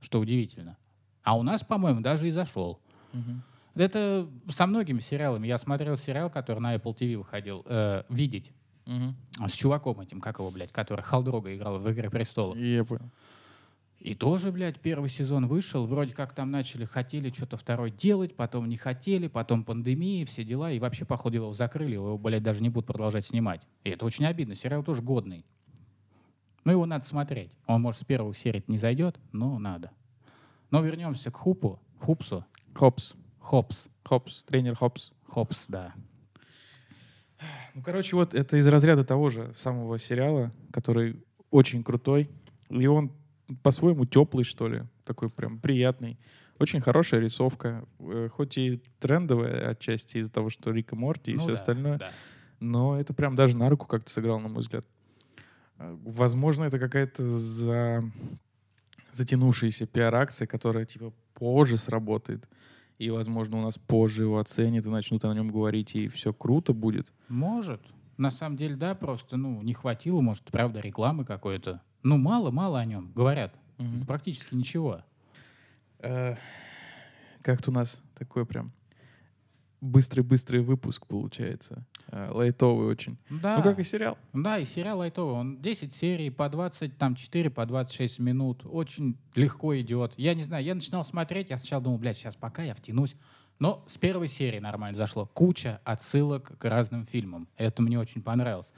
Что 0.00 0.20
удивительно. 0.20 0.76
А 1.22 1.36
у 1.36 1.42
нас, 1.42 1.64
по-моему, 1.64 2.00
даже 2.00 2.28
и 2.28 2.30
зашел. 2.30 2.80
Мгм. 3.14 3.42
Это 3.74 4.28
со 4.50 4.66
многими 4.66 5.00
сериалами. 5.00 5.46
Я 5.48 5.58
смотрел 5.58 5.96
сериал, 5.96 6.30
который 6.30 6.60
на 6.60 6.74
Apple 6.76 6.94
TV 6.94 7.16
выходил, 7.16 7.62
э, 7.66 8.02
«Видеть», 8.08 8.52
Мгм. 8.86 9.16
с 9.48 9.52
чуваком 9.52 10.00
этим, 10.00 10.20
как 10.20 10.38
его, 10.38 10.50
блядь, 10.50 10.72
который 10.72 11.00
Халдрога 11.00 11.54
играл 11.56 11.78
в 11.80 11.90
«Игре 11.90 12.10
престолов». 12.10 12.56
Я 12.56 12.84
понял. 12.84 13.10
И 13.98 14.14
тоже, 14.14 14.52
блядь, 14.52 14.78
первый 14.80 15.08
сезон 15.08 15.46
вышел, 15.46 15.86
вроде 15.86 16.14
как 16.14 16.34
там 16.34 16.50
начали, 16.50 16.84
хотели 16.84 17.30
что-то 17.32 17.56
второй 17.56 17.90
делать, 17.90 18.36
потом 18.36 18.68
не 18.68 18.76
хотели, 18.76 19.28
потом 19.28 19.64
пандемия, 19.64 20.26
все 20.26 20.44
дела, 20.44 20.70
и 20.70 20.78
вообще, 20.78 21.06
по 21.06 21.16
ходу 21.16 21.32
дела, 21.38 21.54
закрыли, 21.54 21.94
его, 21.94 22.18
блядь, 22.18 22.42
даже 22.42 22.62
не 22.62 22.68
будут 22.68 22.86
продолжать 22.86 23.24
снимать. 23.24 23.66
И 23.82 23.88
это 23.90 24.04
очень 24.04 24.26
обидно, 24.26 24.54
сериал 24.54 24.84
тоже 24.84 25.00
годный. 25.00 25.46
Но 26.64 26.72
его 26.72 26.84
надо 26.84 27.04
смотреть. 27.06 27.52
Он, 27.66 27.80
может, 27.80 28.02
с 28.02 28.04
первых 28.04 28.36
серий 28.36 28.62
не 28.68 28.76
зайдет, 28.76 29.18
но 29.32 29.58
надо. 29.58 29.90
Но 30.70 30.82
вернемся 30.82 31.30
к 31.30 31.36
Хупу, 31.36 31.80
Хупсу, 31.98 32.44
Хопс. 32.74 33.14
Хопс, 33.40 33.86
Хопс. 34.04 34.44
Тренер 34.44 34.76
Хопс. 34.76 35.12
Хопс, 35.26 35.66
да. 35.68 35.94
Ну, 37.74 37.82
короче, 37.82 38.16
вот 38.16 38.34
это 38.34 38.56
из 38.56 38.66
разряда 38.66 39.04
того 39.04 39.30
же 39.30 39.52
самого 39.54 39.98
сериала, 39.98 40.52
который 40.72 41.22
очень 41.50 41.82
крутой. 41.82 42.30
И 42.70 42.86
он 42.86 43.12
по-своему 43.62 44.06
теплый, 44.06 44.44
что 44.44 44.68
ли. 44.68 44.82
Такой 45.04 45.28
прям 45.28 45.58
приятный. 45.58 46.18
Очень 46.58 46.80
хорошая 46.80 47.20
рисовка. 47.20 47.84
э, 47.98 48.28
Хоть 48.32 48.56
и 48.58 48.80
трендовая 49.00 49.70
отчасти 49.70 50.18
из-за 50.18 50.32
того, 50.32 50.50
что 50.50 50.70
Рик 50.70 50.92
и 50.92 50.96
Морти 50.96 51.32
и 51.32 51.34
Ну 51.34 51.40
все 51.40 51.48
да, 51.48 51.54
остальное. 51.54 51.98
да. 51.98 52.10
Но 52.60 52.98
это 52.98 53.12
прям 53.12 53.34
даже 53.34 53.56
на 53.56 53.68
руку 53.68 53.86
как-то 53.86 54.10
сыграл, 54.10 54.38
на 54.40 54.48
мой 54.48 54.62
взгляд. 54.62 54.86
А, 55.76 55.98
Возможно, 56.04 56.64
это 56.64 56.78
какая-то 56.78 57.28
за... 57.28 58.02
затянувшаяся 59.14 59.86
пиар-акция, 59.86 60.46
которая 60.46 60.84
типа 60.84 61.12
позже 61.34 61.76
сработает. 61.76 62.48
И, 62.98 63.10
возможно, 63.10 63.58
у 63.58 63.62
нас 63.62 63.76
позже 63.76 64.22
его 64.22 64.38
оценят 64.38 64.86
и 64.86 64.88
начнут 64.88 65.24
о 65.24 65.34
нем 65.34 65.50
говорить, 65.50 65.94
и 65.96 66.08
все 66.08 66.32
круто 66.32 66.72
будет. 66.72 67.12
Может. 67.28 67.80
На 68.16 68.30
самом 68.30 68.56
деле, 68.56 68.76
да, 68.76 68.94
просто, 68.94 69.36
ну, 69.36 69.60
не 69.62 69.72
хватило, 69.72 70.20
может, 70.20 70.44
правда, 70.44 70.80
рекламы 70.80 71.24
какой-то. 71.24 71.82
Ну, 72.04 72.16
мало-мало 72.16 72.78
о 72.78 72.84
нем 72.84 73.10
говорят. 73.12 73.54
Мгм. 73.78 74.06
Практически 74.06 74.54
ничего. 74.54 75.02
Э, 75.98 76.36
Как-то 77.42 77.70
у 77.70 77.74
нас 77.74 78.00
такой 78.14 78.46
прям 78.46 78.72
быстрый-быстрый 79.84 80.60
выпуск 80.60 81.06
получается. 81.06 81.86
Э, 82.08 82.30
Лайтовый 82.30 82.86
очень. 82.86 83.18
Да. 83.30 83.58
Ну, 83.58 83.62
как 83.62 83.78
и 83.78 83.84
сериал. 83.84 84.18
Да, 84.32 84.58
и 84.58 84.64
сериал 84.64 84.98
лайтовый. 84.98 85.34
Он 85.34 85.60
10 85.60 85.92
серий 85.92 86.30
по 86.30 86.48
20, 86.48 86.96
там 86.96 87.14
4 87.14 87.50
по 87.50 87.64
26 87.66 88.18
минут. 88.18 88.62
Очень 88.64 89.16
легко 89.34 89.78
идет. 89.78 90.14
Я 90.16 90.34
не 90.34 90.42
знаю, 90.42 90.64
я 90.64 90.74
начинал 90.74 91.04
смотреть, 91.04 91.50
я 91.50 91.58
сначала 91.58 91.82
думал, 91.82 91.98
блядь, 91.98 92.16
сейчас 92.16 92.36
пока 92.36 92.62
я 92.62 92.74
втянусь. 92.74 93.14
Но 93.58 93.84
с 93.86 93.96
первой 93.98 94.28
серии 94.28 94.58
нормально 94.58 94.96
зашло. 94.96 95.26
Куча 95.26 95.80
отсылок 95.84 96.58
к 96.58 96.64
разным 96.68 97.06
фильмам. 97.06 97.48
Это 97.56 97.82
мне 97.82 97.98
очень 97.98 98.22
понравилось. 98.22 98.72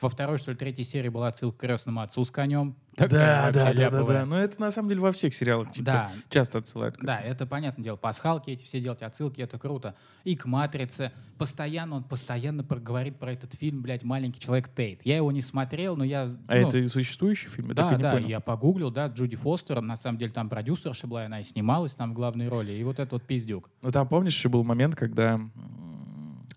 Во 0.00 0.08
второй, 0.08 0.38
что 0.38 0.50
ли, 0.50 0.56
третьей 0.56 0.84
серии 0.84 1.08
была 1.08 1.28
отсылка 1.28 1.58
к 1.58 1.60
крестному 1.60 2.00
отцу 2.00 2.24
с 2.24 2.30
конем. 2.30 2.76
Такая 2.96 3.52
вообще 3.52 3.72
ляповая. 3.72 4.24
Но 4.24 4.38
это 4.38 4.60
на 4.60 4.70
самом 4.70 4.88
деле 4.88 5.00
во 5.00 5.12
всех 5.12 5.34
сериалах 5.34 5.72
типа, 5.72 5.84
Да, 5.84 6.10
часто 6.30 6.58
отсылают. 6.58 6.96
да, 7.00 7.18
это 7.20 7.46
понятное 7.46 7.82
дело. 7.82 7.96
Пасхалки 7.96 8.50
эти 8.50 8.64
все 8.64 8.80
делать, 8.80 9.02
отсылки, 9.02 9.40
это 9.40 9.58
круто. 9.58 9.94
И 10.24 10.36
к 10.36 10.46
«Матрице». 10.46 11.12
Постоянно, 11.38 11.96
он 11.96 12.04
постоянно 12.04 12.62
говорит 12.62 13.18
про 13.18 13.32
этот 13.32 13.54
фильм, 13.54 13.82
блядь, 13.82 14.04
«Маленький 14.04 14.40
человек 14.40 14.68
Тейт». 14.68 15.00
Я 15.04 15.16
его 15.16 15.32
не 15.32 15.42
смотрел, 15.42 15.96
но 15.96 16.04
я... 16.04 16.28
А 16.46 16.54
ну, 16.54 16.68
это 16.68 16.88
существующий 16.88 17.48
фильм? 17.48 17.68
Я 17.68 17.74
да, 17.74 17.82
так 17.84 17.92
и 17.92 17.96
не 17.96 18.02
да, 18.02 18.12
понял. 18.12 18.28
я 18.28 18.40
погуглил, 18.40 18.90
да, 18.90 19.08
Джуди 19.08 19.36
Фостер, 19.36 19.80
на 19.80 19.96
самом 19.96 20.18
деле 20.18 20.32
там 20.32 20.48
продюсерша 20.48 21.06
была, 21.06 21.24
она 21.24 21.40
и 21.40 21.42
снималась 21.42 21.94
там 21.94 22.12
в 22.12 22.14
главной 22.14 22.48
роли, 22.48 22.72
и 22.72 22.84
вот 22.84 23.00
этот 23.00 23.12
вот 23.12 23.22
пиздюк. 23.24 23.70
Ну 23.82 23.90
там, 23.90 24.06
помнишь, 24.06 24.34
еще 24.34 24.48
был 24.48 24.62
момент, 24.62 24.94
когда 24.94 25.40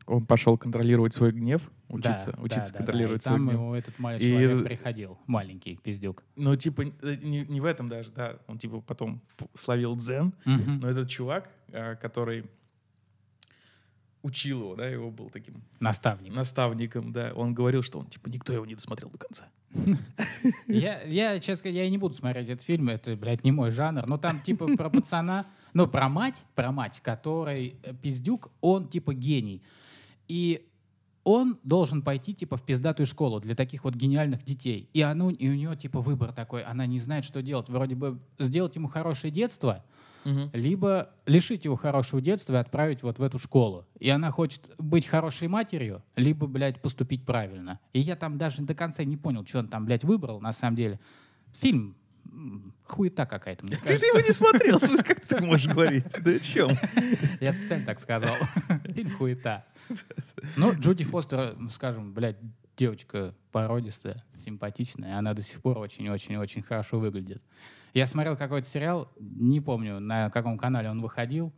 он 0.07 0.25
пошел 0.25 0.57
контролировать 0.57 1.13
свой 1.13 1.31
гнев, 1.31 1.61
учиться, 1.89 2.31
Да, 2.35 2.41
учиться 2.41 2.71
да, 2.71 2.71
да, 2.71 2.77
контролировать 2.77 3.23
да, 3.23 3.29
и 3.31 3.35
свой 3.35 3.37
там 3.37 3.47
гнев. 3.47 3.53
его 3.61 3.75
этот 3.75 3.99
маленький 3.99 4.25
И 4.25 4.29
человек 4.29 4.63
приходил, 4.63 5.17
маленький 5.27 5.75
пиздюк. 5.77 6.23
Ну, 6.35 6.55
типа, 6.55 6.83
э, 7.01 7.15
не, 7.21 7.45
не 7.45 7.61
в 7.61 7.65
этом 7.65 7.87
даже, 7.89 8.11
да. 8.11 8.37
Он, 8.47 8.57
типа, 8.57 8.81
потом 8.81 9.21
словил 9.53 9.95
дзен. 9.95 10.33
Мгм. 10.45 10.79
Но 10.79 10.89
этот 10.89 11.09
чувак, 11.09 11.49
а, 11.71 11.95
который 11.95 12.45
учил 14.23 14.59
его, 14.61 14.75
да, 14.75 14.87
его 14.87 15.11
был 15.11 15.29
таким 15.29 15.63
Наставник. 15.79 16.33
наставником, 16.35 17.13
да, 17.13 17.31
он 17.35 17.53
говорил, 17.53 17.83
что 17.83 17.99
он, 17.99 18.07
типа, 18.07 18.29
никто 18.29 18.51
его 18.51 18.65
не 18.65 18.75
досмотрел 18.75 19.09
до 19.09 19.17
конца. 19.17 19.47
Я, 20.67 21.01
я, 21.03 21.39
честно 21.39 21.67
я 21.69 21.89
не 21.89 21.97
буду 21.97 22.15
смотреть 22.15 22.49
этот 22.49 22.65
фильм, 22.65 22.89
это, 22.89 23.15
блядь, 23.15 23.43
не 23.43 23.51
мой 23.51 23.71
жанр. 23.71 24.07
Но 24.07 24.17
там, 24.17 24.39
типа, 24.41 24.75
про 24.75 24.89
пацана, 24.89 25.45
ну, 25.73 25.87
про 25.87 26.09
мать, 26.09 26.45
про 26.55 26.71
мать, 26.71 27.01
который 27.03 27.75
э, 27.83 27.93
пиздюк, 27.93 28.49
он, 28.61 28.87
типа, 28.87 29.13
гений. 29.13 29.61
И 30.27 30.67
он 31.23 31.59
должен 31.63 32.01
пойти, 32.01 32.33
типа, 32.33 32.55
в 32.55 32.63
пиздатую 32.63 33.05
школу 33.05 33.41
для 33.41 33.53
таких 33.53 33.83
вот 33.83 33.95
гениальных 33.95 34.43
детей. 34.43 34.89
И, 34.93 35.01
оно, 35.01 35.29
и 35.29 35.49
у 35.49 35.53
нее, 35.53 35.75
типа, 35.75 35.99
выбор 35.99 36.31
такой, 36.31 36.63
она 36.63 36.85
не 36.85 36.99
знает, 36.99 37.25
что 37.25 37.41
делать. 37.41 37.67
Вроде 37.67 37.95
бы 37.95 38.17
сделать 38.39 38.75
ему 38.77 38.87
хорошее 38.87 39.33
детство, 39.33 39.83
либо 40.53 41.09
лишить 41.25 41.65
его 41.65 41.75
хорошего 41.75 42.21
детства 42.21 42.53
и 42.53 42.57
отправить 42.57 43.03
вот 43.03 43.19
в 43.19 43.23
эту 43.23 43.39
школу. 43.39 43.85
И 43.99 44.09
она 44.09 44.31
хочет 44.31 44.71
быть 44.77 45.05
хорошей 45.05 45.47
матерью, 45.47 46.01
либо, 46.15 46.47
блядь, 46.47 46.81
поступить 46.81 47.25
правильно. 47.25 47.79
И 47.93 47.99
я 47.99 48.15
там 48.15 48.37
даже 48.37 48.61
до 48.61 48.73
конца 48.73 49.03
не 49.03 49.17
понял, 49.17 49.45
что 49.45 49.59
он 49.59 49.67
там, 49.67 49.85
блядь, 49.85 50.03
выбрал, 50.05 50.39
на 50.39 50.53
самом 50.53 50.75
деле. 50.75 50.99
Фильм 51.57 51.95
хуета 52.83 53.25
какая-то, 53.25 53.65
мне 53.65 53.75
Ты, 53.77 53.81
кажется. 53.87 54.05
его 54.05 54.19
не 54.19 54.31
смотрел, 54.33 54.79
слушай, 54.79 55.03
как 55.03 55.19
ты 55.21 55.41
можешь 55.41 55.67
говорить? 55.67 56.05
Да 56.23 56.31
о 56.31 56.39
чем? 56.39 56.71
Я 57.39 57.51
специально 57.53 57.85
так 57.85 57.99
сказал. 57.99 58.35
Фильм 58.93 59.11
хуета. 59.17 59.65
Ну, 60.55 60.73
Джуди 60.73 61.03
Фостер, 61.03 61.55
скажем, 61.71 62.13
блядь, 62.13 62.37
девочка 62.75 63.33
породистая, 63.51 64.23
симпатичная. 64.37 65.17
Она 65.17 65.33
до 65.33 65.41
сих 65.41 65.61
пор 65.61 65.77
очень-очень-очень 65.79 66.61
хорошо 66.61 66.99
выглядит. 66.99 67.41
Я 67.93 68.05
смотрел 68.05 68.37
какой-то 68.37 68.67
сериал, 68.67 69.11
не 69.19 69.59
помню, 69.61 69.99
на 69.99 70.29
каком 70.29 70.57
канале 70.57 70.89
он 70.89 71.01
выходил, 71.01 71.51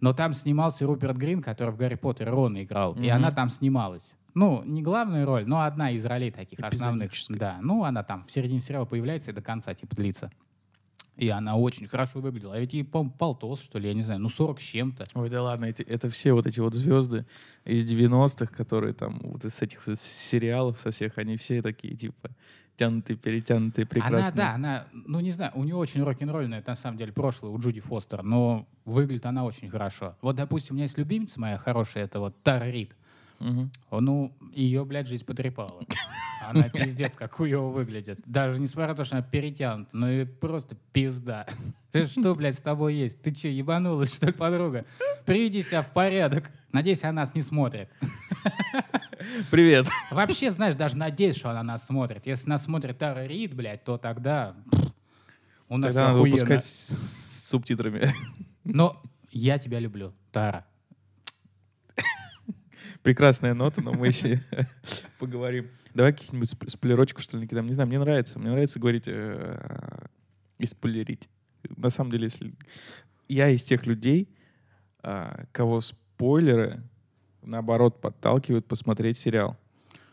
но 0.00 0.12
там 0.12 0.32
снимался 0.34 0.86
Руперт 0.86 1.16
Грин, 1.16 1.42
который 1.42 1.70
в 1.70 1.76
«Гарри 1.76 1.94
Поттере» 1.96 2.30
Рона 2.30 2.64
играл, 2.64 2.94
и 2.94 3.00
Мгм. 3.00 3.12
она 3.12 3.30
там 3.30 3.50
снималась. 3.50 4.14
Ну, 4.34 4.62
не 4.64 4.82
главную 4.82 5.26
роль, 5.26 5.46
но 5.46 5.62
одна 5.62 5.90
из 5.90 6.04
ролей 6.06 6.30
таких 6.30 6.58
основных. 6.76 7.10
Да, 7.38 7.58
ну, 7.62 7.84
она 7.84 8.02
там 8.02 8.24
в 8.24 8.30
середине 8.32 8.60
сериала 8.60 8.84
появляется 8.86 9.30
и 9.30 9.34
до 9.34 9.42
конца, 9.42 9.74
типа, 9.74 9.94
длится. 9.94 10.30
И 11.16 11.28
она 11.28 11.56
очень 11.56 11.86
хорошо 11.86 12.20
выглядела. 12.20 12.54
А 12.54 12.58
ведь 12.58 12.72
ей, 12.72 12.84
по-моему, 12.84 13.12
полтос, 13.12 13.60
что 13.62 13.78
ли, 13.78 13.88
я 13.88 13.94
не 13.94 14.00
знаю, 14.00 14.20
ну 14.20 14.30
40 14.30 14.58
с 14.60 14.62
чем-то. 14.64 15.04
Ой, 15.12 15.28
да 15.28 15.42
ладно, 15.42 15.66
эти- 15.66 15.82
это 15.82 16.08
все 16.08 16.32
вот 16.32 16.46
эти 16.46 16.58
вот 16.60 16.72
звезды 16.74 17.26
из 17.66 17.84
90-х, 17.84 18.46
которые 18.54 18.94
там 18.94 19.20
вот 19.22 19.44
из 19.44 19.60
этих 19.60 19.86
вот 19.86 19.98
сериалов 19.98 20.80
со 20.80 20.90
всех, 20.90 21.18
они 21.18 21.36
все 21.36 21.60
такие, 21.60 21.94
типа, 21.94 22.30
тянутые, 22.76 23.18
перетянутые, 23.18 23.84
прекрасные. 23.86 24.20
Она, 24.22 24.30
да, 24.32 24.54
она, 24.54 24.86
ну 24.92 25.20
не 25.20 25.30
знаю, 25.32 25.52
у 25.54 25.64
нее 25.64 25.76
очень 25.76 26.02
рок-н-ролльное, 26.02 26.64
на 26.66 26.74
самом 26.74 26.96
деле, 26.96 27.12
прошлое 27.12 27.50
у 27.50 27.58
Джуди 27.58 27.80
Фостер, 27.80 28.22
но 28.22 28.66
выглядит 28.86 29.26
она 29.26 29.44
очень 29.44 29.68
хорошо. 29.68 30.16
Вот, 30.22 30.36
допустим, 30.36 30.74
у 30.74 30.76
меня 30.76 30.84
есть 30.84 30.96
любимица 30.96 31.38
моя 31.38 31.58
хорошая, 31.58 32.04
это 32.04 32.20
вот 32.20 32.34
Тара 32.42 32.70
Рид. 32.70 32.96
О, 33.90 34.00
Ну, 34.00 34.34
ее, 34.52 34.84
блядь, 34.84 35.08
жизнь 35.08 35.24
потрепала. 35.24 35.82
Она 36.46 36.68
пиздец, 36.68 37.14
как 37.14 37.32
хуево 37.32 37.68
выглядит. 37.68 38.20
Даже 38.26 38.60
несмотря 38.60 38.88
на 38.90 38.94
то, 38.96 39.04
что 39.04 39.16
она 39.16 39.24
перетянута, 39.24 39.90
ну 39.92 40.08
и 40.08 40.24
просто 40.24 40.76
пизда. 40.92 41.46
Ты 41.90 42.04
Что, 42.04 42.34
блядь, 42.34 42.56
с 42.56 42.60
тобой 42.60 42.94
есть? 42.94 43.20
Ты 43.22 43.32
че, 43.32 43.52
ебанулась, 43.52 44.14
что 44.14 44.26
ли, 44.26 44.32
подруга? 44.32 44.84
Приведи 45.24 45.62
себя 45.62 45.82
в 45.82 45.92
порядок. 45.92 46.50
Надеюсь, 46.72 47.02
она 47.04 47.22
нас 47.22 47.34
не 47.34 47.42
смотрит. 47.42 47.88
Привет. 49.50 49.88
Вообще, 50.10 50.50
знаешь, 50.50 50.74
даже 50.74 50.96
надеюсь, 50.96 51.36
что 51.36 51.50
она 51.50 51.62
нас 51.62 51.86
смотрит. 51.86 52.26
Если 52.26 52.48
нас 52.48 52.64
смотрит 52.64 52.98
Тара 52.98 53.24
Рид, 53.24 53.54
блядь, 53.54 53.84
то 53.84 53.98
тогда 53.98 54.56
у 55.68 55.76
нас 55.76 55.94
Тогда 55.94 56.08
надо 56.08 56.20
выпускать 56.20 56.64
с 56.64 57.48
субтитрами. 57.48 58.12
Но 58.64 59.00
я 59.30 59.58
тебя 59.58 59.78
люблю, 59.78 60.12
Тара. 60.32 60.66
Прекрасная 63.02 63.54
нота, 63.54 63.82
но 63.82 63.92
мы 63.92 64.08
еще 64.08 64.42
поговорим. 65.18 65.68
Давай 65.94 66.12
каких-нибудь 66.12 66.52
сп- 66.52 66.70
спойлерочку, 66.70 67.20
что 67.20 67.36
ли, 67.36 67.42
накидаем. 67.42 67.66
Не 67.66 67.74
знаю, 67.74 67.88
мне 67.88 67.98
нравится. 67.98 68.38
Мне 68.38 68.50
нравится 68.50 68.78
говорить 68.78 69.04
э, 69.06 70.06
и 70.58 70.66
спойлерить. 70.66 71.28
На 71.76 71.90
самом 71.90 72.10
деле, 72.12 72.24
если... 72.24 72.54
Я 73.28 73.48
из 73.48 73.62
тех 73.62 73.86
людей, 73.86 74.28
а, 75.02 75.44
кого 75.52 75.80
спойлеры, 75.80 76.82
наоборот, 77.42 78.00
подталкивают 78.00 78.66
посмотреть 78.66 79.18
сериал. 79.18 79.56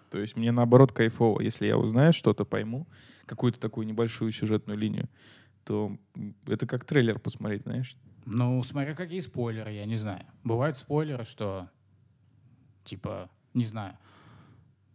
То 0.09 0.19
есть 0.19 0.35
мне, 0.35 0.51
наоборот, 0.51 0.91
кайфово. 0.91 1.41
Если 1.41 1.67
я 1.67 1.77
узнаю 1.77 2.13
что-то, 2.13 2.45
пойму, 2.45 2.87
какую-то 3.25 3.59
такую 3.59 3.85
небольшую 3.85 4.31
сюжетную 4.31 4.77
линию, 4.77 5.07
то 5.63 5.95
это 6.47 6.65
как 6.65 6.85
трейлер 6.85 7.19
посмотреть, 7.19 7.63
знаешь. 7.63 7.95
Ну, 8.25 8.61
смотря 8.63 8.95
какие 8.95 9.19
спойлеры, 9.19 9.71
я 9.71 9.85
не 9.85 9.95
знаю. 9.95 10.25
Бывают 10.43 10.77
спойлеры, 10.77 11.25
что, 11.25 11.69
типа, 12.89 13.29
не 13.53 13.65
знаю, 13.65 13.97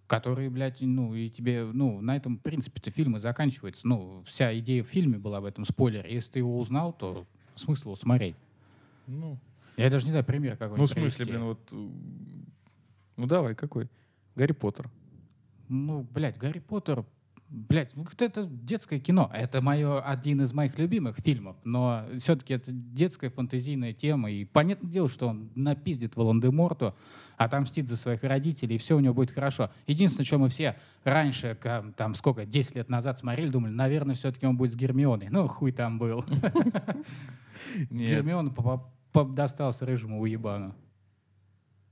которые, 0.07 0.51
блядь, 0.51 0.81
ну, 0.81 1.15
и 1.15 1.31
тебе, 1.31 1.65
ну, 1.65 2.01
на 2.01 2.17
этом, 2.17 2.37
в 2.37 2.43
принципе-то, 2.43 2.91
фильмы 2.91 3.19
заканчиваются. 3.21 3.87
Ну, 3.89 4.23
вся 4.27 4.57
идея 4.59 4.85
в 4.85 4.87
фильме 4.89 5.19
была 5.19 5.41
в 5.41 5.45
этом 5.45 5.65
спойлере. 5.65 6.13
Если 6.13 6.33
ты 6.33 6.39
его 6.41 6.59
узнал, 6.59 6.93
то 6.93 7.27
смысл 7.57 7.89
его 7.91 7.97
смотреть. 7.97 8.37
Ну, 9.07 9.39
Я 9.77 9.91
даже 9.91 10.05
не 10.05 10.11
знаю, 10.11 10.25
пример 10.25 10.57
какой-нибудь 10.57 10.79
ну 10.79 10.87
в 10.87 10.91
смысле, 10.91 11.25
блин, 11.27 11.45
вот... 11.45 11.61
э, 11.73 11.89
Ну 13.17 13.27
давай, 13.27 13.55
какой? 13.55 13.89
Гарри 14.35 14.53
Поттер. 14.53 14.91
Ну, 15.69 16.07
блядь, 16.11 16.37
Гарри 16.37 16.59
Поттер, 16.59 17.05
блядь, 17.55 17.95
ну, 17.95 18.05
это 18.19 18.47
детское 18.47 18.99
кино. 18.99 19.31
Это 19.33 19.63
мое, 19.63 20.01
один 20.01 20.43
из 20.43 20.53
моих 20.53 20.79
любимых 20.79 21.17
фильмов, 21.19 21.57
но 21.65 22.05
все-таки 22.19 22.55
это 22.55 22.73
детская 22.73 23.31
фантазийная 23.31 23.93
тема. 23.93 24.31
И 24.31 24.45
понятное 24.45 24.91
дело, 24.91 25.09
что 25.09 25.29
он 25.29 25.51
напиздит 25.55 26.17
Волан-де-Морту, 26.17 26.95
отомстит 27.37 27.87
за 27.89 27.97
своих 27.97 28.23
родителей, 28.25 28.77
и 28.77 28.79
все 28.79 28.97
у 28.97 29.01
него 29.01 29.15
будет 29.15 29.31
хорошо. 29.31 29.71
Единственное, 29.87 30.27
что 30.27 30.39
мы 30.39 30.49
все 30.49 30.77
раньше, 31.05 31.57
там 31.97 32.15
сколько, 32.15 32.45
10 32.45 32.75
лет 32.75 32.89
назад 32.89 33.19
смотрели, 33.19 33.49
думали, 33.49 33.73
наверное, 33.73 34.15
все-таки 34.15 34.47
он 34.47 34.57
будет 34.57 34.73
с 34.73 34.77
Гермионой. 34.77 35.29
Ну, 35.31 35.47
хуй 35.47 35.73
там 35.73 35.99
был. 35.99 36.25
Гермиона 37.91 38.53
достался 39.13 39.87
рыжему 39.87 40.21
уебану. 40.21 40.75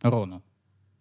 Рону. 0.02 0.42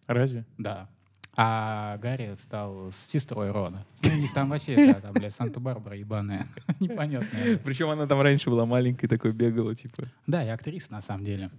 Разве? 0.06 0.46
Да. 0.56 0.88
А 1.34 1.96
Гарри 1.96 2.34
стал 2.34 2.92
с 2.92 2.96
сестрой 2.96 3.50
Рона. 3.50 3.86
Ну, 4.02 4.10
у 4.12 4.16
них 4.16 4.34
там 4.34 4.50
вообще, 4.50 4.76
да, 4.92 5.00
там, 5.00 5.14
бля, 5.14 5.30
Санта-Барбара 5.30 5.96
ебаная. 5.96 6.46
Непонятная. 6.80 7.56
Причем 7.56 7.88
она 7.88 8.06
там 8.06 8.20
раньше 8.20 8.50
была 8.50 8.66
маленькой, 8.66 9.08
такой 9.08 9.32
бегала, 9.32 9.74
типа. 9.74 10.08
Да, 10.26 10.44
и 10.44 10.48
актриса, 10.48 10.92
на 10.92 11.00
самом 11.00 11.24
деле. 11.24 11.50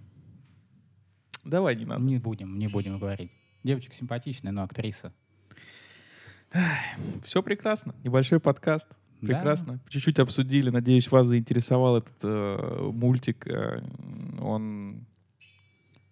Давай, 1.42 1.74
не 1.74 1.84
надо. 1.84 2.04
Не 2.04 2.18
будем, 2.18 2.56
не 2.56 2.68
будем 2.68 2.98
говорить. 2.98 3.32
Девочка 3.64 3.94
симпатичная, 3.94 4.52
но 4.52 4.62
актриса. 4.62 5.12
Все 7.24 7.42
прекрасно. 7.42 7.96
Небольшой 8.04 8.38
подкаст. 8.38 8.88
Да. 9.20 9.34
Прекрасно. 9.34 9.80
Чуть-чуть 9.88 10.20
обсудили. 10.20 10.70
Надеюсь, 10.70 11.10
вас 11.10 11.26
заинтересовал 11.26 11.96
этот 11.96 12.16
э, 12.22 12.90
мультик. 12.92 13.46
Э, 13.46 13.82
он, 14.40 15.06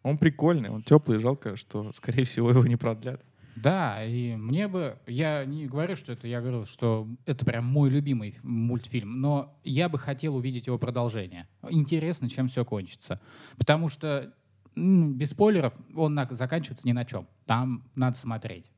он 0.03 0.19
прикольный, 0.19 0.71
он 0.71 0.83
теплый. 0.83 1.19
Жалко, 1.19 1.57
что, 1.57 1.93
скорее 1.93 2.25
всего, 2.25 2.51
его 2.51 2.67
не 2.67 2.77
продлят. 2.77 3.23
Да, 3.55 4.03
и 4.05 4.35
мне 4.37 4.67
бы, 4.67 4.99
я 5.07 5.45
не 5.45 5.67
говорю, 5.67 5.95
что 5.95 6.13
это, 6.13 6.27
я 6.27 6.41
говорю, 6.41 6.65
что 6.65 7.07
это 7.27 7.45
прям 7.45 7.67
мой 7.67 7.91
любимый 7.91 8.39
мультфильм, 8.43 9.21
но 9.21 9.59
я 9.63 9.89
бы 9.89 9.99
хотел 9.99 10.37
увидеть 10.37 10.67
его 10.67 10.79
продолжение. 10.79 11.47
Интересно, 11.69 12.29
чем 12.31 12.49
все 12.49 12.65
кончится. 12.65 13.21
Потому 13.59 13.89
что, 13.89 14.33
без 14.75 15.31
спойлеров, 15.31 15.75
он 15.95 16.15
на- 16.15 16.27
заканчивается 16.31 16.87
ни 16.89 16.93
на 16.93 17.05
чем. 17.05 17.29
Там 17.45 17.85
надо 17.95 18.17
смотреть. 18.17 18.71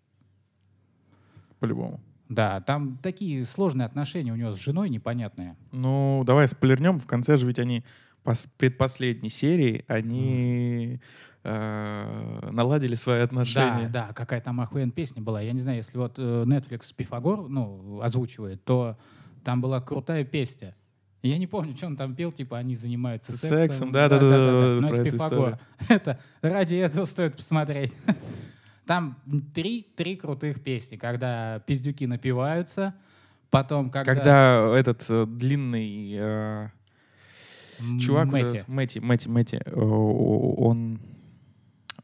По-любому. 1.61 2.00
Да, 2.28 2.61
там 2.61 2.99
такие 3.02 3.45
сложные 3.45 3.87
отношения 3.87 4.33
у 4.33 4.37
него 4.37 4.50
с 4.50 4.57
женой 4.57 4.88
непонятные. 4.90 5.57
Ну, 5.73 6.23
давай 6.26 6.49
спойлернем. 6.49 6.99
В 6.99 7.07
конце 7.07 7.37
же 7.37 7.47
ведь 7.47 7.59
они 7.59 7.85
пос- 8.25 8.49
предпоследней 8.57 9.31
серии, 9.31 9.85
они 9.87 11.00
э, 11.45 12.49
наладили 12.51 12.95
свои 12.95 13.21
отношения. 13.21 13.89
Да, 13.89 14.09
да, 14.09 14.13
какая 14.13 14.41
там 14.41 14.61
охуенная 14.61 14.93
песня 14.93 15.23
была. 15.23 15.41
Я 15.41 15.53
не 15.53 15.61
знаю, 15.61 15.79
если 15.79 15.97
вот 15.97 16.15
э, 16.19 16.45
Netflix 16.47 16.93
Пифагор, 16.97 17.49
ну, 17.49 18.01
озвучивает, 18.03 18.65
то 18.65 18.97
там 19.45 19.61
была 19.61 19.81
крутая 19.81 20.25
песня. 20.25 20.75
Я 21.23 21.39
не 21.39 21.47
помню, 21.47 21.75
что 21.75 21.87
он 21.87 21.97
там 21.97 22.15
пел, 22.15 22.33
типа 22.33 22.59
они 22.59 22.77
занимаются 22.77 23.33
Сексом, 23.33 23.59
сексом. 23.59 23.93
да-да-да, 23.93 24.81
Но 24.81 24.89
про 24.89 24.97
это 24.97 25.09
эту 25.09 25.17
Пифагор. 25.17 25.59
Это 25.89 26.19
ради 26.43 26.75
этого 26.75 27.07
стоит 27.07 27.37
посмотреть. 27.37 27.95
Там 28.87 29.17
три, 29.55 29.87
три 29.97 30.17
крутых 30.17 30.63
песни, 30.63 30.97
когда 30.97 31.61
пиздюки 31.61 32.05
напиваются, 32.05 32.95
потом 33.49 33.89
когда... 33.89 34.15
Когда 34.15 34.77
этот 34.77 35.07
э, 35.09 35.25
длинный 35.27 36.13
э, 36.15 36.69
чувак, 37.99 38.27
вот 38.27 38.33
Мэтти. 38.35 38.57
этот 38.57 38.69
Мэтти, 38.69 38.99
Мэтти, 38.99 39.29
Мэтти, 39.29 39.63
э, 39.65 39.75
он, 39.75 41.01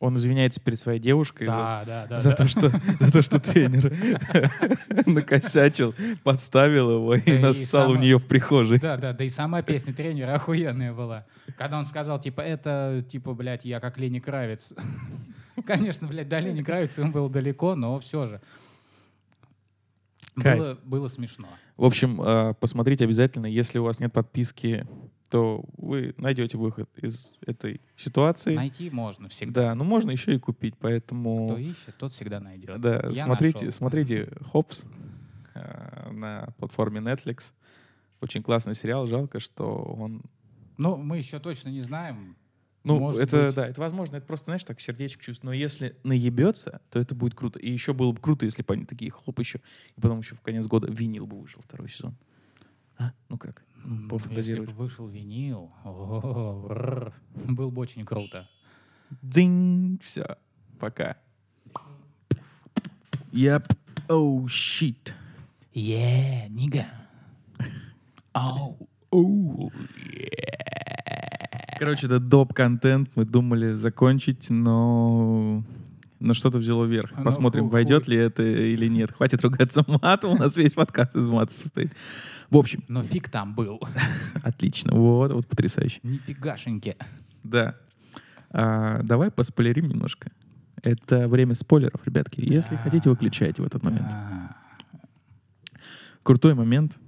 он 0.00 0.16
извиняется 0.16 0.61
перед 0.61 0.78
своей 0.78 0.99
девушкой 0.99 1.45
за- 1.45 1.52
Да, 1.52 1.83
да, 1.87 2.07
да. 2.09 2.21
за, 2.21 2.30
да. 2.30 2.37
то, 2.37 2.49
что, 2.49 2.71
за 2.71 3.12
то, 3.12 3.23
что 3.23 3.38
тренер 3.38 3.95
накосячил, 5.07 5.95
подставил 6.25 6.90
его 6.90 7.14
и 7.14 7.38
Да 7.38 7.49
нассал 7.49 7.90
у 7.92 7.97
нее 7.97 8.19
в 8.19 8.26
прихожей. 8.26 8.80
Да, 8.80 8.97
да, 8.97 9.12
да 9.12 9.23
и 9.25 9.28
сама 9.28 9.61
песня 9.62 9.92
тренера 9.92 10.35
охуенная 10.35 10.95
была. 10.95 11.26
Когда 11.59 11.78
он 11.78 11.85
сказал, 11.85 12.19
типа, 12.19 12.40
это, 12.40 13.04
типа, 13.09 13.35
блядь, 13.35 13.66
я 13.66 13.78
как 13.78 13.99
Лени 13.99 14.21
Кравец. 14.21 14.73
Конечно, 15.66 16.09
блядь, 16.09 16.28
до 16.28 16.38
Лени 16.38 16.62
Кравица 16.62 17.02
ему 17.02 17.12
было 17.12 17.28
далеко, 17.28 17.75
но 17.75 18.00
все 18.00 18.25
же. 18.26 18.40
Было, 20.35 20.78
было 20.83 21.09
смешно. 21.09 21.49
В 21.76 21.85
общем, 21.85 22.23
э, 22.23 22.54
посмотрите 22.59 23.04
обязательно. 23.04 23.45
Если 23.47 23.78
у 23.78 23.85
вас 23.85 24.00
нет 24.00 24.12
подписки, 24.12 24.87
то 25.30 25.64
вы 25.78 26.12
найдете 26.18 26.58
выход 26.58 26.90
из 26.99 27.32
этой 27.46 27.80
ситуации. 27.96 28.54
Найти 28.54 28.90
можно 28.90 29.28
всегда. 29.28 29.68
Да, 29.68 29.75
ну 29.76 29.84
можно 29.84 30.10
еще 30.10 30.34
и 30.34 30.38
купить, 30.38 30.75
поэтому... 30.76 31.49
Кто 31.49 31.56
ищет, 31.56 31.94
тот 31.99 32.12
всегда 32.12 32.40
найдет. 32.40 32.80
Да, 32.80 33.08
Я 33.14 33.25
смотрите, 33.25 33.66
нашел. 33.66 33.78
смотрите 33.78 34.28
Хопс 34.50 34.84
э, 35.54 36.10
на 36.10 36.49
платформе 36.58 37.00
Netflix. 37.00 37.52
Очень 38.20 38.42
классный 38.42 38.75
сериал. 38.75 39.06
Жалко, 39.06 39.38
что 39.38 39.64
он... 39.66 40.22
Ну, 40.76 40.96
мы 40.96 41.18
еще 41.18 41.38
точно 41.38 41.68
не 41.68 41.80
знаем. 41.80 42.37
Ну, 42.82 42.99
Может 42.99 43.20
это, 43.20 43.46
быть. 43.46 43.54
да, 43.54 43.68
это 43.68 43.80
возможно, 43.80 44.16
это 44.16 44.26
просто, 44.26 44.46
знаешь, 44.46 44.64
так 44.64 44.80
сердечко 44.80 45.22
чувств. 45.22 45.44
Но 45.44 45.52
если 45.52 45.96
наебется, 46.02 46.80
то 46.90 46.99
это 46.99 47.14
будет 47.14 47.34
круто. 47.34 47.58
И 47.58 47.70
еще 47.70 47.92
было 47.92 48.12
бы 48.12 48.20
круто, 48.20 48.46
если 48.46 48.62
бы 48.62 48.75
они 48.75 48.84
такие 48.84 49.10
хлоп 49.10 49.38
еще. 49.38 49.60
И 49.96 50.00
потом 50.00 50.20
еще 50.20 50.34
в 50.34 50.40
конец 50.40 50.66
года 50.66 50.90
винил 50.90 51.26
бы 51.26 51.38
вышел 51.38 51.62
второй 51.62 51.88
сезон. 51.88 52.16
А? 53.00 53.12
Ну 53.30 53.38
как? 53.38 53.64
Если 54.30 54.61
бы 54.61 54.73
вышел 54.73 55.09
винил, 55.09 55.73
было 55.85 57.71
бы 57.71 57.80
очень 57.80 58.04
круто. 58.04 58.47
Дзинь! 59.23 59.99
Все. 60.04 60.37
Пока. 60.78 61.16
Yep. 63.32 63.75
Oh, 64.08 64.45
shit. 64.45 65.15
Yeah, 65.73 66.49
нига. 66.50 66.84
Оу. 68.34 68.89
Оу. 69.10 69.73
Короче, 71.78 72.06
это 72.06 72.21
доп-контент. 72.21 73.10
Мы 73.15 73.25
думали 73.25 73.73
закончить, 73.73 74.50
но... 74.50 75.65
Но 76.21 76.35
что-то 76.35 76.59
взяло 76.59 76.85
вверх. 76.85 77.13
Ну, 77.17 77.25
Посмотрим, 77.25 77.65
ху- 77.65 77.71
войдет 77.71 78.04
хуй. 78.04 78.15
ли 78.15 78.21
это 78.21 78.43
или 78.43 78.87
нет. 78.89 79.11
Хватит 79.11 79.43
ругаться 79.43 79.83
матом. 79.87 80.33
У 80.33 80.37
нас 80.37 80.54
весь 80.54 80.75
подкаст 80.75 81.17
из 81.17 81.28
мата 81.28 81.54
состоит. 81.54 81.93
В 82.50 82.56
общем, 82.59 82.85
Но 82.89 83.02
фиг 83.02 83.30
там 83.30 83.54
был. 83.54 83.80
отлично. 84.43 84.95
Вот, 84.95 85.33
вот 85.33 85.47
потрясающе. 85.47 86.00
Нифигашеньки. 86.02 86.97
Да. 87.43 87.75
А, 88.50 89.02
давай 89.02 89.30
поспойлерим 89.30 89.89
немножко. 89.89 90.30
Это 90.83 91.26
время 91.28 91.54
спойлеров, 91.54 92.00
ребятки. 92.06 92.41
Если 92.41 92.76
хотите, 92.76 93.09
выключайте 93.09 93.63
в 93.63 93.67
этот 93.67 93.83
момент. 93.83 94.13
Крутой 96.23 96.54
момент. 96.54 96.99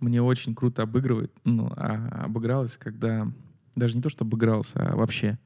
Мне 0.00 0.22
очень 0.22 0.54
круто 0.54 0.82
обыгрывает. 0.82 1.32
Ну, 1.44 1.72
а, 1.76 2.24
обыгралось, 2.24 2.76
когда... 2.76 3.26
Даже 3.76 3.96
не 3.96 4.02
то, 4.02 4.08
что 4.08 4.24
обыгрался, 4.24 4.80
а 4.90 4.96
вообще. 4.96 5.38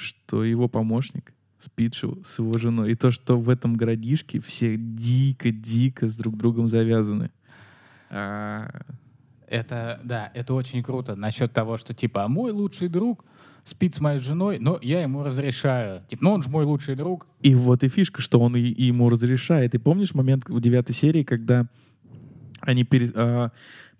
Что 0.00 0.44
его 0.44 0.68
помощник 0.68 1.34
спит 1.58 1.94
с 1.94 2.38
его 2.38 2.58
женой. 2.58 2.92
И 2.92 2.94
то, 2.94 3.10
что 3.10 3.38
в 3.38 3.50
этом 3.50 3.76
городишке 3.76 4.40
все 4.40 4.76
дико-дико 4.78 6.08
с 6.08 6.16
друг 6.16 6.38
другом 6.38 6.68
завязаны. 6.68 7.30
А, 8.08 8.70
Это, 9.46 10.00
да, 10.02 10.30
это 10.34 10.54
очень 10.54 10.82
круто 10.82 11.16
насчет 11.16 11.52
того, 11.52 11.76
что, 11.76 11.92
типа, 11.92 12.24
«А 12.24 12.28
мой 12.28 12.52
лучший 12.52 12.88
друг 12.88 13.24
спит 13.64 13.94
с 13.94 14.00
моей 14.00 14.18
женой, 14.20 14.58
но 14.58 14.78
я 14.80 15.02
ему 15.02 15.22
разрешаю. 15.22 16.02
Типа, 16.08 16.24
ну 16.24 16.30
он 16.32 16.42
же 16.42 16.48
мой 16.50 16.64
лучший 16.64 16.94
друг. 16.94 17.26
И 17.42 17.54
вот 17.54 17.82
и 17.84 17.88
фишка, 17.88 18.22
что 18.22 18.40
он 18.40 18.56
и, 18.56 18.60
и 18.60 18.84
ему 18.84 19.10
разрешает. 19.10 19.74
И 19.74 19.78
помнишь 19.78 20.14
момент 20.14 20.48
в 20.48 20.60
девятой 20.60 20.94
серии, 20.94 21.24
когда 21.24 21.66
они 22.60 22.84
пере- 22.84 23.12
а, 23.14 23.50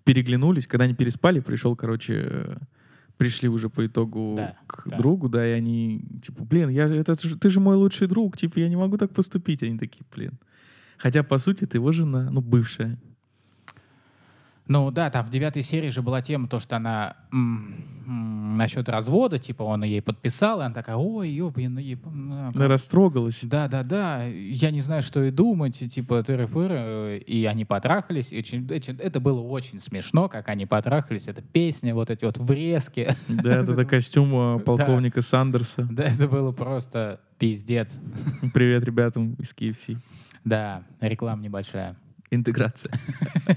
переглянулись, 0.03 0.67
когда 0.67 0.85
они 0.85 0.95
переспали, 0.95 1.41
пришел, 1.41 1.75
короче, 1.75 2.13
э, 2.25 2.57
пришли 3.21 3.49
уже 3.49 3.69
по 3.69 3.85
итогу 3.85 4.33
Да, 4.37 4.55
к 4.65 4.87
да. 4.89 4.97
другу, 4.97 5.29
да, 5.29 5.47
и 5.47 5.51
они, 5.51 6.01
типа, 6.23 6.43
блин, 6.43 6.69
я, 6.69 6.85
это, 6.87 7.15
ты 7.15 7.49
же 7.49 7.59
мой 7.59 7.75
лучший 7.75 8.07
друг, 8.07 8.35
типа, 8.35 8.59
я 8.59 8.67
не 8.67 8.75
могу 8.75 8.97
так 8.97 9.13
поступить. 9.13 9.61
Они 9.63 9.77
такие, 9.77 10.03
блин. 10.15 10.39
Хотя, 10.97 11.23
по 11.23 11.37
сути, 11.39 11.65
это 11.65 11.77
его 11.77 11.91
жена, 11.91 12.29
ну, 12.31 12.41
бывшая. 12.41 12.97
Ну 14.71 14.89
да, 14.89 15.09
там 15.09 15.25
в 15.25 15.29
девятой 15.29 15.63
серии 15.63 15.89
же 15.89 16.01
была 16.01 16.21
тема, 16.21 16.47
то, 16.47 16.57
что 16.59 16.77
она 16.77 17.17
м, 17.33 17.75
м, 18.07 18.55
насчет 18.55 18.87
развода, 18.87 19.37
типа, 19.37 19.63
он 19.63 19.83
ей 19.83 20.01
подписал, 20.01 20.61
и 20.61 20.63
она 20.63 20.73
такая, 20.73 20.95
ой, 20.95 21.29
ёбан, 21.29 21.73
ну, 21.73 21.79
еб- 21.81 22.05
ну, 22.09 22.51
Она 22.55 22.67
растрогалась. 22.69 23.39
Да, 23.43 23.67
да, 23.67 23.83
да. 23.83 24.23
Я 24.23 24.71
не 24.71 24.79
знаю, 24.79 25.03
что 25.03 25.21
и 25.25 25.29
думать, 25.31 25.81
и 25.81 25.89
типа 25.89 26.23
тыры 26.23 26.47
и 27.17 27.43
они 27.47 27.65
потрахались. 27.65 28.31
и 28.31 28.37
очень- 28.39 28.65
это 28.97 29.19
было 29.19 29.41
очень 29.41 29.81
смешно, 29.81 30.29
как 30.29 30.47
они 30.47 30.65
потрахались. 30.65 31.27
Это 31.27 31.41
песня, 31.41 31.93
вот 31.93 32.09
эти 32.09 32.23
вот 32.23 32.37
врезки. 32.37 33.13
Да, 33.27 33.57
это 33.63 33.83
костюм 33.83 34.29
а, 34.33 34.57
полковника 34.65 35.21
Сандерса. 35.21 35.85
Да, 35.91 36.03
это 36.03 36.29
было 36.29 36.53
просто 36.53 37.19
пиздец. 37.39 37.99
Привет 38.53 38.85
ребятам 38.85 39.33
из 39.33 39.53
KFC. 39.53 39.97
Да, 40.45 40.83
реклама 41.01 41.43
небольшая. 41.43 41.97
Интеграция. 42.29 42.93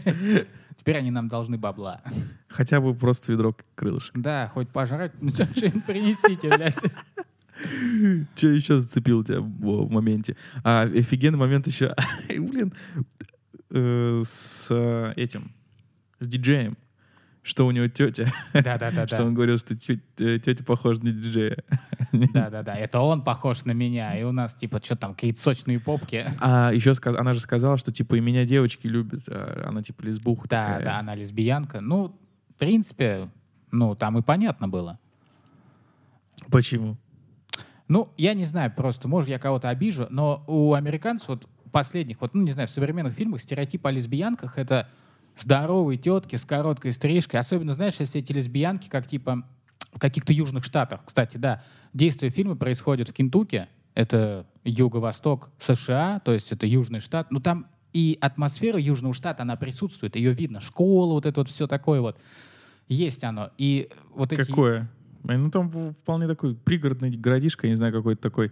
Теперь 0.76 0.98
они 0.98 1.10
нам 1.10 1.28
должны 1.28 1.56
бабла. 1.56 2.02
Хотя 2.48 2.80
бы 2.80 2.94
просто 2.94 3.32
ведро 3.32 3.56
крылышек. 3.74 4.16
Да, 4.16 4.50
хоть 4.52 4.68
пожрать, 4.68 5.12
ну 5.20 5.30
что-нибудь 5.30 5.84
принесите, 5.84 6.48
блядь. 6.48 6.80
Что 8.37 8.48
еще 8.48 8.80
зацепил 8.80 9.24
тебя 9.24 9.40
в, 9.40 9.90
моменте? 9.90 10.37
А 10.64 10.82
офигенный 10.82 11.38
момент 11.38 11.66
еще, 11.66 11.94
блин, 12.28 12.74
э, 13.70 14.22
с 14.26 14.66
э, 14.70 15.12
этим, 15.16 15.52
с 16.18 16.26
диджеем, 16.26 16.76
что 17.44 17.66
у 17.66 17.70
него 17.70 17.88
тетя, 17.88 18.33
Да-да-да. 18.54 19.07
что 19.07 19.24
он 19.24 19.35
говорил, 19.35 19.59
что 19.59 19.76
тетя 19.76 20.64
похожа 20.64 21.04
на 21.04 21.12
диджея. 21.12 21.59
Да-да-да, 22.12 22.74
это 22.74 23.00
он 23.00 23.22
похож 23.22 23.66
на 23.66 23.72
меня, 23.72 24.18
и 24.18 24.24
у 24.24 24.33
нас, 24.33 24.54
типа, 24.54 24.80
что 24.83 24.96
там, 24.96 25.14
какие-то 25.14 25.38
сочные 25.38 25.78
попки. 25.78 26.26
А 26.40 26.72
еще 26.72 26.94
она 27.04 27.35
же 27.35 27.40
сказала, 27.40 27.76
что 27.76 27.92
типа 27.92 28.14
и 28.14 28.20
меня 28.20 28.46
девочки 28.46 28.87
любят, 28.87 29.24
а 29.28 29.66
она 29.68 29.83
типа 29.83 30.02
лесбуха 30.02 30.48
Да, 30.48 30.80
да, 30.83 30.98
она 30.98 31.14
лесбиянка. 31.14 31.83
Ну, 31.83 32.18
в 32.48 32.54
принципе, 32.59 33.30
ну, 33.70 33.94
там 33.94 34.18
и 34.18 34.22
понятно 34.22 34.66
было. 34.66 34.98
Почему? 36.50 36.96
Ну, 37.88 38.09
я 38.16 38.33
не 38.33 38.46
знаю, 38.46 38.72
просто, 38.74 39.07
может, 39.07 39.28
я 39.28 39.38
кого-то 39.38 39.68
обижу, 39.68 40.07
но 40.09 40.42
у 40.46 40.72
американцев 40.72 41.28
вот 41.28 41.46
последних, 41.70 42.22
вот, 42.22 42.33
ну, 42.33 42.42
не 42.42 42.52
знаю, 42.52 42.68
в 42.68 42.70
современных 42.70 43.12
фильмах 43.12 43.42
стереотип 43.42 43.87
о 43.87 43.90
лесбиянках— 43.90 44.57
это 44.59 44.88
здоровые 45.36 45.96
тетки 45.96 46.36
с 46.36 46.44
короткой 46.44 46.92
стрижкой. 46.92 47.40
Особенно, 47.40 47.74
знаешь, 47.74 47.94
если 47.98 48.20
эти 48.20 48.32
лесбиянки, 48.32 48.88
как 48.88 49.06
типа 49.06 49.46
в 49.92 49.98
каких-то 49.98 50.32
южных 50.32 50.64
штатах. 50.64 51.00
Кстати, 51.04 51.36
да, 51.36 51.62
действие 51.92 52.30
фильма 52.30 52.56
происходит 52.56 53.08
в 53.08 53.12
Кентукки, 53.12 53.68
это 53.94 54.46
юго-восток 54.64 55.50
США, 55.58 56.20
то 56.24 56.32
есть 56.32 56.50
это 56.50 56.66
южный 56.66 57.00
штат. 57.00 57.30
Ну, 57.30 57.40
там 57.40 57.66
и 57.92 58.18
атмосфера 58.20 58.78
Южного 58.78 59.14
штата, 59.14 59.42
она 59.42 59.56
присутствует, 59.56 60.16
ее 60.16 60.32
видно. 60.32 60.60
Школа, 60.60 61.14
вот 61.14 61.26
это 61.26 61.40
вот 61.40 61.48
все 61.48 61.68
такое 61.68 62.00
вот. 62.00 62.18
Есть 62.88 63.22
оно. 63.22 63.50
И 63.56 63.88
вот 64.14 64.32
эти... 64.32 64.46
Какое? 64.46 64.90
Ну, 65.22 65.50
там 65.50 65.70
вполне 65.70 66.26
такой 66.26 66.56
пригородный 66.56 67.10
городишко, 67.10 67.66
я 67.66 67.70
не 67.70 67.76
знаю, 67.76 67.92
какой-то 67.92 68.20
такой 68.20 68.50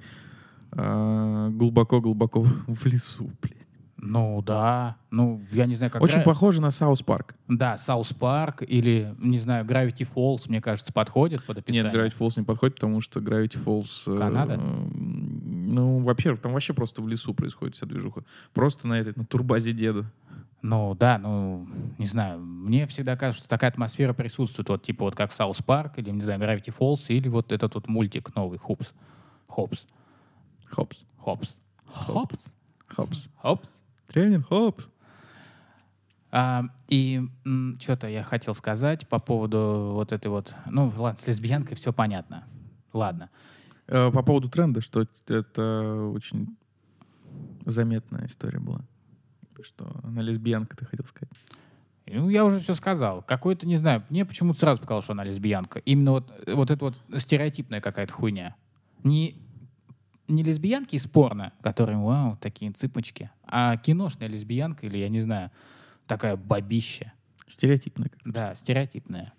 а, 0.71 1.51
глубоко-глубоко 1.51 2.43
в 2.67 2.87
лесу, 2.87 3.31
блин. 3.43 3.59
Ну 4.05 4.43
да, 4.43 4.97
ну 5.13 5.41
я 5.53 5.65
не 5.65 5.77
знаю, 5.77 5.93
как... 5.93 6.03
Очень 6.03 6.17
Гра- 6.17 6.25
похоже 6.25 6.61
на 6.61 6.73
South 6.73 7.03
Park. 7.03 7.37
Да, 7.47 7.79
South 7.79 8.09
Park 8.13 8.65
или, 8.67 9.15
не 9.19 9.39
знаю, 9.39 9.65
Gravity 9.65 10.09
Falls, 10.13 10.49
мне 10.49 10.61
кажется, 10.61 10.93
подходит 10.93 11.45
под 11.45 11.59
описание. 11.59 11.85
Нет, 11.85 11.95
Gravity 11.95 12.19
Falls 12.19 12.33
не 12.37 12.43
подходит, 12.43 12.75
потому 12.75 13.01
что 13.01 13.21
Gravity 13.21 13.63
Falls... 13.65 14.13
э, 14.13 14.19
Канада? 14.19 14.55
м, 14.55 15.73
ну, 15.73 15.99
во-первых, 16.01 16.41
там 16.43 16.53
вообще 16.53 16.75
просто 16.75 17.01
в 17.01 17.07
лесу 17.07 17.33
происходит 17.33 17.77
вся 17.77 17.87
движуха. 17.87 18.25
Просто 18.53 18.89
на 18.89 18.95
этой, 18.95 19.13
на 19.15 19.25
турбазе 19.25 19.73
деда. 19.73 20.05
Ну 20.63 20.97
да, 20.99 21.19
ну 21.19 21.69
не 21.99 22.07
знаю, 22.07 22.41
мне 22.41 22.89
всегда 22.89 23.17
кажется, 23.17 23.43
что 23.43 23.49
такая 23.49 23.71
атмосфера 23.71 24.15
присутствует, 24.15 24.69
вот 24.69 24.83
типа 24.83 25.05
вот 25.05 25.15
как 25.15 25.33
South 25.33 25.59
Park 25.59 25.99
или, 25.99 26.11
не 26.11 26.23
знаю, 26.23 26.41
Gravity 26.41 26.75
Falls 26.77 27.07
или 27.07 27.29
вот 27.29 27.53
этот 27.53 27.77
вот 27.77 27.87
мультик 27.87 28.35
новый, 28.35 28.59
Hoops. 28.59 28.93
Hoops. 29.47 29.87
Hoops. 30.67 31.07
Hoops. 31.19 31.57
Hoops. 31.87 32.49
Hoops. 32.89 33.29
Hoops. 33.37 33.82
Тренер, 34.13 34.43
Hoops. 34.43 34.89
А, 36.31 36.65
и 36.89 37.21
что-то 37.79 38.09
я 38.09 38.23
хотел 38.23 38.55
сказать 38.55 39.09
по 39.09 39.19
поводу 39.19 39.93
вот 39.95 40.13
этой 40.13 40.29
вот... 40.29 40.55
Ну, 40.67 40.93
ладно, 40.97 41.21
с 41.21 41.27
лесбиянкой 41.27 41.77
все 41.77 41.93
понятно. 41.93 42.45
Ладно. 42.93 43.31
Э, 43.87 44.11
По 44.11 44.23
поводу 44.23 44.49
тренда, 44.49 44.81
что 44.81 45.07
это 45.29 46.11
очень 46.15 46.57
заметная 47.67 48.27
история 48.27 48.61
была. 48.61 48.81
Что 49.63 49.91
она 50.03 50.23
лесбиянка, 50.23 50.77
ты 50.77 50.87
хотел 50.87 51.07
сказать. 51.07 51.33
Ну, 52.07 52.29
я 52.29 52.45
уже 52.45 52.61
все 52.61 52.75
сказал. 52.75 53.23
Какой-то, 53.23 53.67
не 53.67 53.77
знаю, 53.77 54.05
мне 54.09 54.25
почему-то 54.25 54.59
сразу 54.59 54.81
показалось, 54.81 55.05
что 55.05 55.13
она 55.13 55.25
лесбиянка. 55.25 55.79
Именно 55.81 56.13
вот, 56.13 56.33
вот 56.47 56.71
это 56.71 56.85
вот 56.85 57.21
стереотипная 57.21 57.81
какая-то 57.81 58.13
хуйня. 58.13 58.57
Не, 59.05 59.37
не 60.29 60.43
лесбиянки 60.43 60.97
из 60.97 61.07
порно, 61.07 61.53
которые, 61.63 61.99
вау, 61.99 62.37
такие 62.41 62.71
цыпочки, 62.73 63.31
а 63.45 63.77
киношная 63.77 64.29
лесбиянка 64.29 64.87
или, 64.87 64.99
я 64.99 65.09
не 65.09 65.21
знаю, 65.21 65.51
такая 66.07 66.37
бабища. 66.37 67.13
Стереотипная. 67.47 68.09
как 68.09 68.21
Да, 68.25 68.55
стереотипная. 68.55 69.33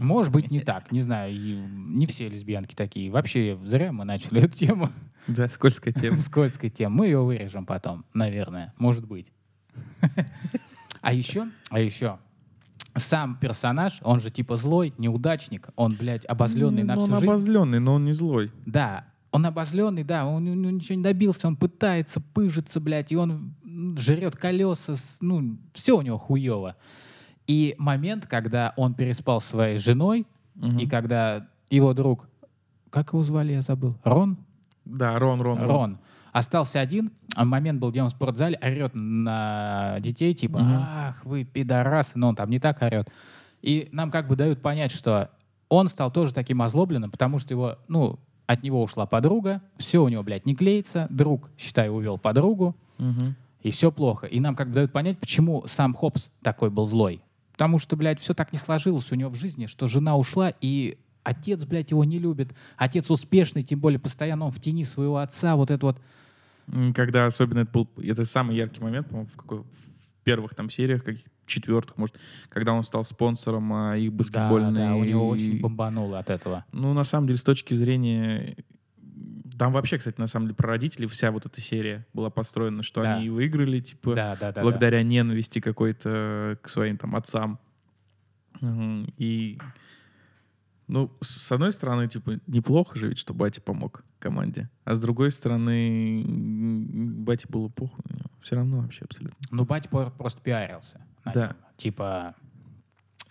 Может 0.00 0.32
быть, 0.32 0.50
не 0.50 0.60
так, 0.60 0.92
не 0.92 1.00
знаю, 1.00 1.34
и 1.34 1.54
не 1.56 2.06
все 2.06 2.28
лесбиянки 2.28 2.74
такие. 2.74 3.10
Вообще, 3.10 3.58
зря 3.64 3.92
мы 3.92 4.04
начали 4.04 4.42
эту 4.42 4.56
тему, 4.56 4.90
Да, 5.26 5.48
скользкая 5.48 5.92
тема. 5.94 6.18
скользкая 6.20 6.70
тема. 6.70 6.96
Мы 6.96 7.06
ее 7.06 7.20
вырежем 7.22 7.66
потом, 7.66 8.04
наверное, 8.14 8.72
может 8.78 9.06
быть. 9.06 9.32
А 11.00 11.12
еще, 11.12 11.48
а 11.70 11.80
еще, 11.80 12.18
сам 12.96 13.36
персонаж, 13.36 13.98
он 14.02 14.20
же 14.20 14.30
типа 14.30 14.56
злой, 14.56 14.94
неудачник, 14.98 15.70
он, 15.74 15.96
блядь, 15.96 16.24
обозленный 16.26 16.84
на 16.84 16.94
Ну, 16.94 17.00
всю 17.02 17.12
Он 17.14 17.20
жизнь. 17.20 17.32
обозленный, 17.32 17.80
но 17.80 17.94
он 17.94 18.04
не 18.04 18.12
злой. 18.12 18.52
Да, 18.66 19.06
он 19.32 19.46
обозленный, 19.46 20.04
да, 20.04 20.26
он, 20.26 20.46
он 20.46 20.62
ничего 20.76 20.96
не 20.96 21.02
добился, 21.02 21.48
он 21.48 21.56
пытается, 21.56 22.20
пыжится, 22.20 22.80
блядь, 22.80 23.10
и 23.12 23.16
он 23.16 23.54
жрет 23.98 24.36
колеса, 24.36 24.94
ну, 25.20 25.56
все 25.72 25.96
у 25.96 26.02
него 26.02 26.18
хуево. 26.18 26.76
И 27.46 27.74
момент, 27.78 28.26
когда 28.26 28.74
он 28.76 28.94
переспал 28.94 29.40
своей 29.40 29.78
женой, 29.78 30.26
Мгм. 30.54 30.78
и 30.78 30.86
когда 30.86 31.48
его 31.70 31.94
друг, 31.94 32.28
как 32.90 33.14
его 33.14 33.22
звали, 33.24 33.54
я 33.54 33.62
забыл, 33.62 33.96
Рон? 34.04 34.36
Да, 34.84 35.18
Рон, 35.18 35.40
Рон, 35.40 35.58
Рон. 35.60 35.68
Рон. 35.68 35.98
Остался 36.32 36.80
один, 36.80 37.10
а 37.34 37.44
момент 37.46 37.80
был, 37.80 37.90
где 37.90 38.02
он 38.02 38.08
в 38.08 38.12
спортзале 38.12 38.58
орет 38.62 38.92
на 38.94 39.96
детей, 40.00 40.34
типа, 40.34 40.58
Мгм. 40.58 40.72
ах, 40.78 41.24
вы 41.24 41.44
пидорасы, 41.44 42.18
но 42.18 42.28
он 42.28 42.36
там 42.36 42.50
не 42.50 42.58
так 42.58 42.82
орет. 42.82 43.10
И 43.62 43.88
нам 43.92 44.10
как 44.10 44.28
бы 44.28 44.36
дают 44.36 44.60
понять, 44.60 44.92
что 44.92 45.30
он 45.70 45.88
стал 45.88 46.10
тоже 46.10 46.34
таким 46.34 46.60
озлобленным, 46.60 47.10
потому 47.10 47.38
что 47.38 47.54
его, 47.54 47.78
ну, 47.88 48.18
от 48.52 48.62
него 48.62 48.82
ушла 48.82 49.06
подруга, 49.06 49.60
все 49.78 50.02
у 50.02 50.08
него, 50.08 50.22
блядь, 50.22 50.46
не 50.46 50.54
клеится, 50.54 51.06
друг, 51.10 51.50
считай, 51.58 51.88
увел 51.88 52.18
подругу, 52.18 52.76
Мгм. 52.98 53.34
и 53.62 53.70
все 53.70 53.90
плохо. 53.90 54.26
И 54.26 54.40
нам 54.40 54.54
как 54.56 54.68
бы 54.68 54.74
дают 54.74 54.92
понять, 54.92 55.18
почему 55.18 55.64
сам 55.66 55.94
Хопс 55.94 56.30
такой 56.42 56.70
был 56.70 56.86
злой. 56.86 57.22
Потому 57.52 57.78
что, 57.78 57.96
блядь, 57.96 58.20
все 58.20 58.34
так 58.34 58.52
не 58.52 58.58
сложилось 58.58 59.10
у 59.12 59.14
него 59.14 59.30
в 59.30 59.34
жизни, 59.34 59.66
что 59.66 59.86
жена 59.86 60.16
ушла, 60.16 60.52
и 60.60 60.98
отец, 61.22 61.64
блядь, 61.64 61.90
его 61.90 62.04
не 62.04 62.18
любит. 62.18 62.52
Отец 62.76 63.10
успешный, 63.10 63.62
тем 63.62 63.78
более 63.80 63.98
постоянно 64.00 64.46
он 64.46 64.50
в 64.52 64.60
тени 64.60 64.84
своего 64.84 65.18
отца, 65.18 65.56
вот 65.56 65.70
это 65.70 65.86
вот. 65.86 66.00
Когда 66.94 67.26
особенно 67.26 67.60
это 67.60 67.70
был, 67.72 67.88
это 68.02 68.24
самый 68.24 68.56
яркий 68.56 68.80
момент, 68.80 69.08
по-моему, 69.08 69.28
в, 69.32 69.36
какой, 69.36 69.58
в 69.60 70.24
первых 70.24 70.54
там 70.54 70.70
сериях, 70.70 71.02
каких 71.04 71.24
четвертых, 71.46 71.96
может, 71.98 72.18
когда 72.48 72.72
он 72.72 72.82
стал 72.84 73.04
спонсором 73.04 73.72
а, 73.72 73.96
их 73.96 74.12
баскетбольной. 74.12 74.72
Да, 74.72 74.88
да, 74.90 74.94
у 74.96 75.04
него 75.04 75.28
очень 75.28 75.60
бомбануло 75.60 76.18
от 76.18 76.30
этого. 76.30 76.64
Ну, 76.72 76.92
на 76.94 77.04
самом 77.04 77.26
деле, 77.26 77.38
с 77.38 77.42
точки 77.44 77.74
зрения... 77.74 78.56
Там 79.58 79.72
вообще, 79.72 79.98
кстати, 79.98 80.18
на 80.18 80.26
самом 80.26 80.46
деле, 80.46 80.56
про 80.56 80.68
родителей 80.70 81.06
вся 81.06 81.30
вот 81.30 81.44
эта 81.46 81.60
серия 81.60 82.06
была 82.14 82.30
построена, 82.30 82.82
что 82.82 83.02
Да. 83.02 83.16
они 83.16 83.28
выиграли, 83.28 83.80
типа, 83.80 84.14
Да, 84.14 84.36
да, 84.40 84.50
да. 84.50 84.62
благодаря 84.62 85.02
ненависти 85.02 85.60
какой-то 85.60 86.58
к 86.62 86.68
своим 86.68 86.96
там 86.96 87.14
отцам. 87.14 87.58
Мгм. 88.60 89.12
И, 89.18 89.58
ну, 90.88 91.10
с 91.20 91.52
одной 91.52 91.72
стороны, 91.72 92.08
типа, 92.08 92.40
неплохо 92.46 92.98
же 92.98 93.08
ведь, 93.08 93.18
что 93.18 93.34
батя 93.34 93.60
помог 93.60 94.04
команде. 94.18 94.70
А 94.84 94.94
с 94.94 95.00
другой 95.00 95.30
стороны, 95.30 96.24
бате 96.26 97.46
было 97.48 97.68
похуй. 97.68 98.04
Все 98.40 98.56
равно 98.56 98.80
вообще 98.80 99.04
абсолютно. 99.04 99.36
да. 99.40 99.48
Ну, 99.56 99.64
батя 99.64 99.88
просто 99.88 100.40
пиарился. 100.40 101.00
На 101.24 101.32
Да. 101.32 101.46
нем. 101.48 101.56
Типа, 101.76 102.34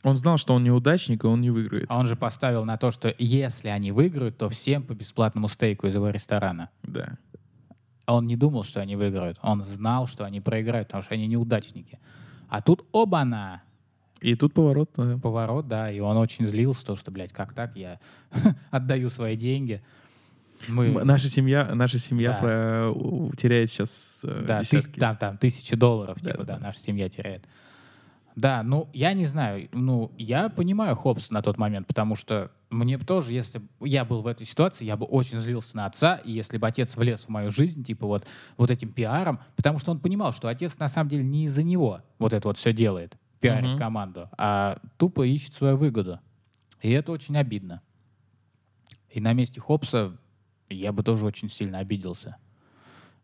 Он 0.03 0.15
знал, 0.17 0.37
что 0.37 0.55
он 0.55 0.63
неудачник, 0.63 1.23
и 1.23 1.27
он 1.27 1.41
не 1.41 1.51
выиграет. 1.51 1.85
а 1.89 1.99
он 1.99 2.07
же 2.07 2.15
поставил 2.15 2.65
на 2.65 2.75
то, 2.77 2.89
что 2.89 3.13
если 3.19 3.67
они 3.67 3.91
выиграют, 3.91 4.35
то 4.37 4.49
всем 4.49 4.81
по 4.81 4.93
бесплатному 4.93 5.47
стейку 5.47 5.85
из 5.87 5.93
его 5.93 6.09
ресторана. 6.09 6.69
Да. 6.81 7.17
А 8.07 8.15
он 8.15 8.25
не 8.25 8.35
думал, 8.35 8.63
что 8.63 8.81
они 8.81 8.95
выиграют. 8.95 9.37
Он 9.43 9.63
знал, 9.63 10.07
что 10.07 10.25
они 10.25 10.41
проиграют, 10.41 10.87
потому 10.87 11.03
что 11.03 11.13
они 11.13 11.27
неудачники. 11.27 11.99
А 12.49 12.61
тут 12.63 12.83
оба-на! 12.91 13.61
И 14.21 14.35
тут 14.35 14.53
поворот. 14.55 14.89
да. 14.97 15.17
Поворот, 15.19 15.67
да, 15.67 15.91
и 15.91 15.99
он 15.99 16.17
очень 16.17 16.45
злился, 16.47 16.85
то, 16.85 16.95
что, 16.95 17.11
блядь, 17.11 17.31
как 17.31 17.53
так, 17.53 17.75
я 17.75 17.99
отдаю 18.71 19.09
свои 19.09 19.35
деньги. 19.37 19.81
Мы, 20.67 20.89
Наша 21.03 21.29
семья, 21.29 21.73
наша 21.75 21.97
семья 21.99 22.31
Да. 22.33 22.39
про- 22.39 23.31
теряет 23.37 23.69
сейчас 23.69 24.19
э, 24.23 24.45
да, 24.47 24.61
тыс- 24.61 24.71
десятки. 24.77 24.99
там, 24.99 25.17
там, 25.17 25.37
тысячи 25.37 25.75
долларов, 25.75 26.17
Да, 26.21 26.31
типа, 26.31 26.43
да, 26.43 26.57
да, 26.57 26.59
наша 26.59 26.79
семья 26.79 27.07
теряет. 27.09 27.45
Да, 28.35 28.63
ну, 28.63 28.89
я 28.93 29.13
не 29.13 29.25
знаю, 29.25 29.69
ну, 29.71 30.11
я 30.17 30.49
понимаю 30.49 30.95
Хопс 30.95 31.29
на 31.29 31.41
тот 31.41 31.57
момент, 31.57 31.87
потому 31.87 32.15
что 32.15 32.51
мне 32.69 32.97
бы 32.97 33.05
тоже, 33.05 33.33
если 33.33 33.59
б 33.59 33.67
я 33.81 34.05
был 34.05 34.21
в 34.21 34.27
этой 34.27 34.45
ситуации, 34.45 34.85
я 34.85 34.95
бы 34.95 35.05
очень 35.05 35.39
злился 35.39 35.75
на 35.75 35.85
отца, 35.85 36.15
и 36.23 36.31
если 36.31 36.57
бы 36.57 36.67
отец 36.67 36.95
влез 36.95 37.25
в 37.25 37.29
мою 37.29 37.51
жизнь, 37.51 37.83
типа, 37.83 38.07
вот, 38.07 38.25
вот 38.57 38.71
этим 38.71 38.91
пиаром, 38.93 39.39
потому 39.55 39.79
что 39.79 39.91
он 39.91 39.99
понимал, 39.99 40.31
что 40.31 40.47
отец 40.47 40.77
на 40.79 40.87
самом 40.87 41.09
деле 41.09 41.23
не 41.23 41.45
из-за 41.45 41.63
него 41.63 42.01
вот 42.19 42.33
это 42.33 42.47
вот 42.47 42.57
все 42.57 42.71
делает, 42.71 43.17
пиарит 43.41 43.71
Мгм. 43.71 43.77
команду, 43.77 44.29
а 44.37 44.77
тупо 44.97 45.25
ищет 45.25 45.53
свою 45.53 45.75
выгоду. 45.77 46.19
И 46.81 46.89
это 46.91 47.11
очень 47.11 47.37
обидно. 47.37 47.81
И 49.09 49.19
на 49.19 49.33
месте 49.33 49.59
Хопса 49.59 50.17
я 50.69 50.93
бы 50.93 51.03
тоже 51.03 51.25
очень 51.25 51.49
сильно 51.49 51.79
обиделся. 51.79 52.37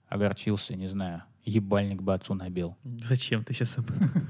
Огорчился, 0.10 0.76
не 0.76 0.88
знаю. 0.88 1.24
Ебальник 1.46 2.02
бы 2.02 2.14
отцу 2.14 2.34
набил. 2.34 2.76
Зачем 3.02 3.44
ты 3.46 3.54
сейчас 3.54 3.78
об 3.78 3.90
этом? 3.90 4.28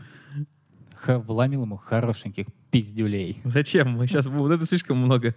Ха- 0.98 1.20
вломил 1.20 1.64
ему 1.64 1.78
хорошеньких 1.78 2.48
пиздюлей. 2.72 3.40
Зачем? 3.44 3.92
Мы 3.92 4.08
сейчас 4.08 4.28
вот 4.28 4.52
это 4.52 4.66
слишком 4.66 4.98
много. 4.98 5.36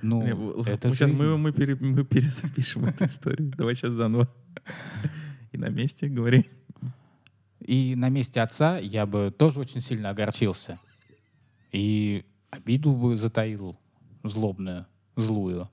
Ну, 0.00 0.22
Не, 0.22 0.70
это 0.70 0.88
мы, 0.88 0.94
жизнь. 0.94 1.20
мы, 1.20 1.36
мы, 1.36 1.52
пере- 1.52 1.74
мы 1.74 2.04
перезапишем 2.04 2.84
эту 2.84 3.06
историю. 3.06 3.52
Давай 3.56 3.74
сейчас 3.74 3.94
заново. 3.94 4.28
И 5.50 5.58
на 5.58 5.68
месте 5.68 6.08
говори. 6.08 6.48
И 7.60 7.94
на 7.96 8.08
месте 8.08 8.40
отца 8.40 8.78
я 8.78 9.04
бы 9.06 9.34
тоже 9.36 9.58
очень 9.60 9.80
сильно 9.80 10.10
огорчился. 10.10 10.78
И 11.72 12.24
обиду 12.50 12.92
бы 12.92 13.16
затаил 13.16 13.76
злобную, 14.22 14.86
злую, 15.16 15.68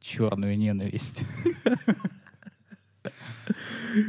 черную 0.00 0.56
ненависть. 0.56 1.24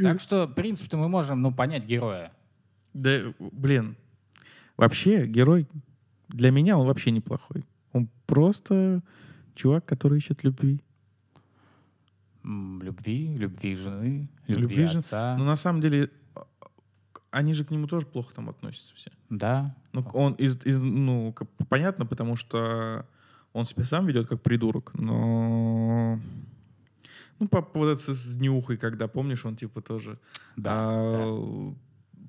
Так 0.04 0.21
что, 0.21 0.45
в 0.47 0.54
принципе, 0.54 0.95
мы 0.95 1.10
можем 1.10 1.41
ну, 1.41 1.52
понять 1.52 1.86
героя. 1.86 2.32
Да, 2.93 3.34
блин. 3.39 3.95
Вообще, 4.77 5.25
герой, 5.27 5.67
для 6.30 6.51
меня 6.51 6.77
он 6.77 6.88
вообще 6.88 7.12
неплохой. 7.12 7.63
Он 7.93 8.10
просто 8.25 9.01
чувак, 9.56 9.86
который 9.86 10.17
ищет 10.17 10.43
любви. 10.43 10.82
Любви, 12.43 13.38
любви 13.38 13.75
жены, 13.75 14.27
любви, 14.47 14.62
Любви 14.62 14.86
жен- 14.88 14.97
отца. 14.99 15.36
Но 15.38 15.45
на 15.45 15.56
самом 15.56 15.80
деле, 15.82 16.10
а, 16.36 16.45
они 17.30 17.54
же 17.54 17.63
к 17.63 17.69
нему 17.71 17.88
тоже 17.88 18.08
плохо 18.08 18.34
там 18.34 18.49
относятся 18.49 18.95
все. 18.95 19.12
Да, 19.30 19.75
Ну, 19.93 20.01
он 20.13 20.34
из, 20.34 20.58
из- 20.65 20.82
ну, 20.82 21.36
понятно, 21.69 22.06
потому 22.08 22.36
что 22.36 23.06
он 23.54 23.65
себя 23.65 23.84
сам 23.86 24.08
ведет 24.08 24.27
как 24.27 24.41
придурок, 24.41 24.91
но... 24.95 26.19
Ну, 27.39 27.47
по 27.47 27.62
вот 27.73 27.88
это 27.88 28.01
с 28.01 28.08
с 28.15 28.36
днюхой, 28.38 28.77
когда, 28.77 29.08
помнишь, 29.08 29.45
он 29.45 29.56
типа 29.56 29.82
тоже 29.82 30.17
Да, 30.56 30.71
а, 30.73 31.73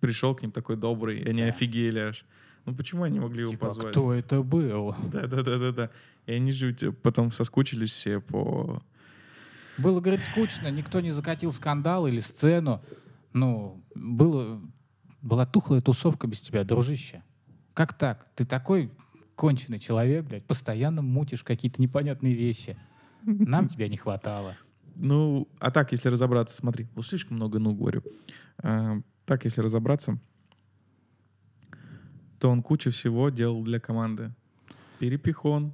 пришел 0.03 0.35
к 0.35 0.43
ним 0.43 0.51
такой 0.51 0.77
добрый, 0.77 1.21
и 1.21 1.29
они 1.29 1.43
Да. 1.43 1.49
офигели 1.49 1.99
аж. 2.01 2.25
Ну 2.67 2.75
почему 2.75 3.05
они 3.05 3.21
могли 3.21 3.43
его 3.43 3.53
Типа, 3.53 3.69
позвать? 3.69 3.93
кто 3.93 4.12
это 4.12 4.43
был? 4.43 4.95
Да, 5.12 5.27
да, 5.27 5.43
да, 5.43 5.59
да, 5.59 5.73
да. 5.73 5.91
И 6.27 6.33
они 6.33 6.51
же 6.53 6.75
потом 7.03 7.31
соскучились 7.33 7.91
все 7.93 8.21
по. 8.21 8.83
Было, 9.79 10.01
говорит, 10.01 10.21
скучно, 10.25 10.69
никто 10.71 11.01
не 11.01 11.12
закатил 11.12 11.53
скандал 11.53 12.07
или 12.07 12.21
сцену. 12.21 12.83
Ну, 13.33 13.83
было, 13.95 14.61
была 15.23 15.47
тухлая 15.47 15.81
тусовка 15.81 16.27
без 16.27 16.41
тебя, 16.41 16.65
дружище. 16.65 17.23
Как 17.73 17.95
так? 17.95 18.27
Ты 18.35 18.45
такой 18.45 18.91
конченый 19.37 19.79
человек, 19.79 20.27
блядь, 20.27 20.45
постоянно 20.45 21.01
мутишь 21.03 21.43
какие-то 21.43 21.81
непонятные 21.81 22.35
вещи. 22.35 22.77
Нам 23.25 23.69
тебя 23.69 23.88
не 23.88 23.97
хватало. 23.97 24.57
Ну, 24.95 25.49
а 25.59 25.71
так, 25.71 25.91
если 25.93 26.09
разобраться, 26.11 26.55
смотри, 26.57 26.87
вот 26.95 27.07
слишком 27.07 27.37
много 27.37 27.59
ну 27.59 27.75
говорю. 27.75 28.03
Так, 29.33 29.45
если 29.45 29.62
разобраться, 29.62 30.18
то 32.38 32.51
он 32.51 32.62
кучу 32.62 32.90
всего 32.90 33.31
делал 33.31 33.64
для 33.64 33.81
команды. 33.81 34.35
Перепихон, 34.99 35.73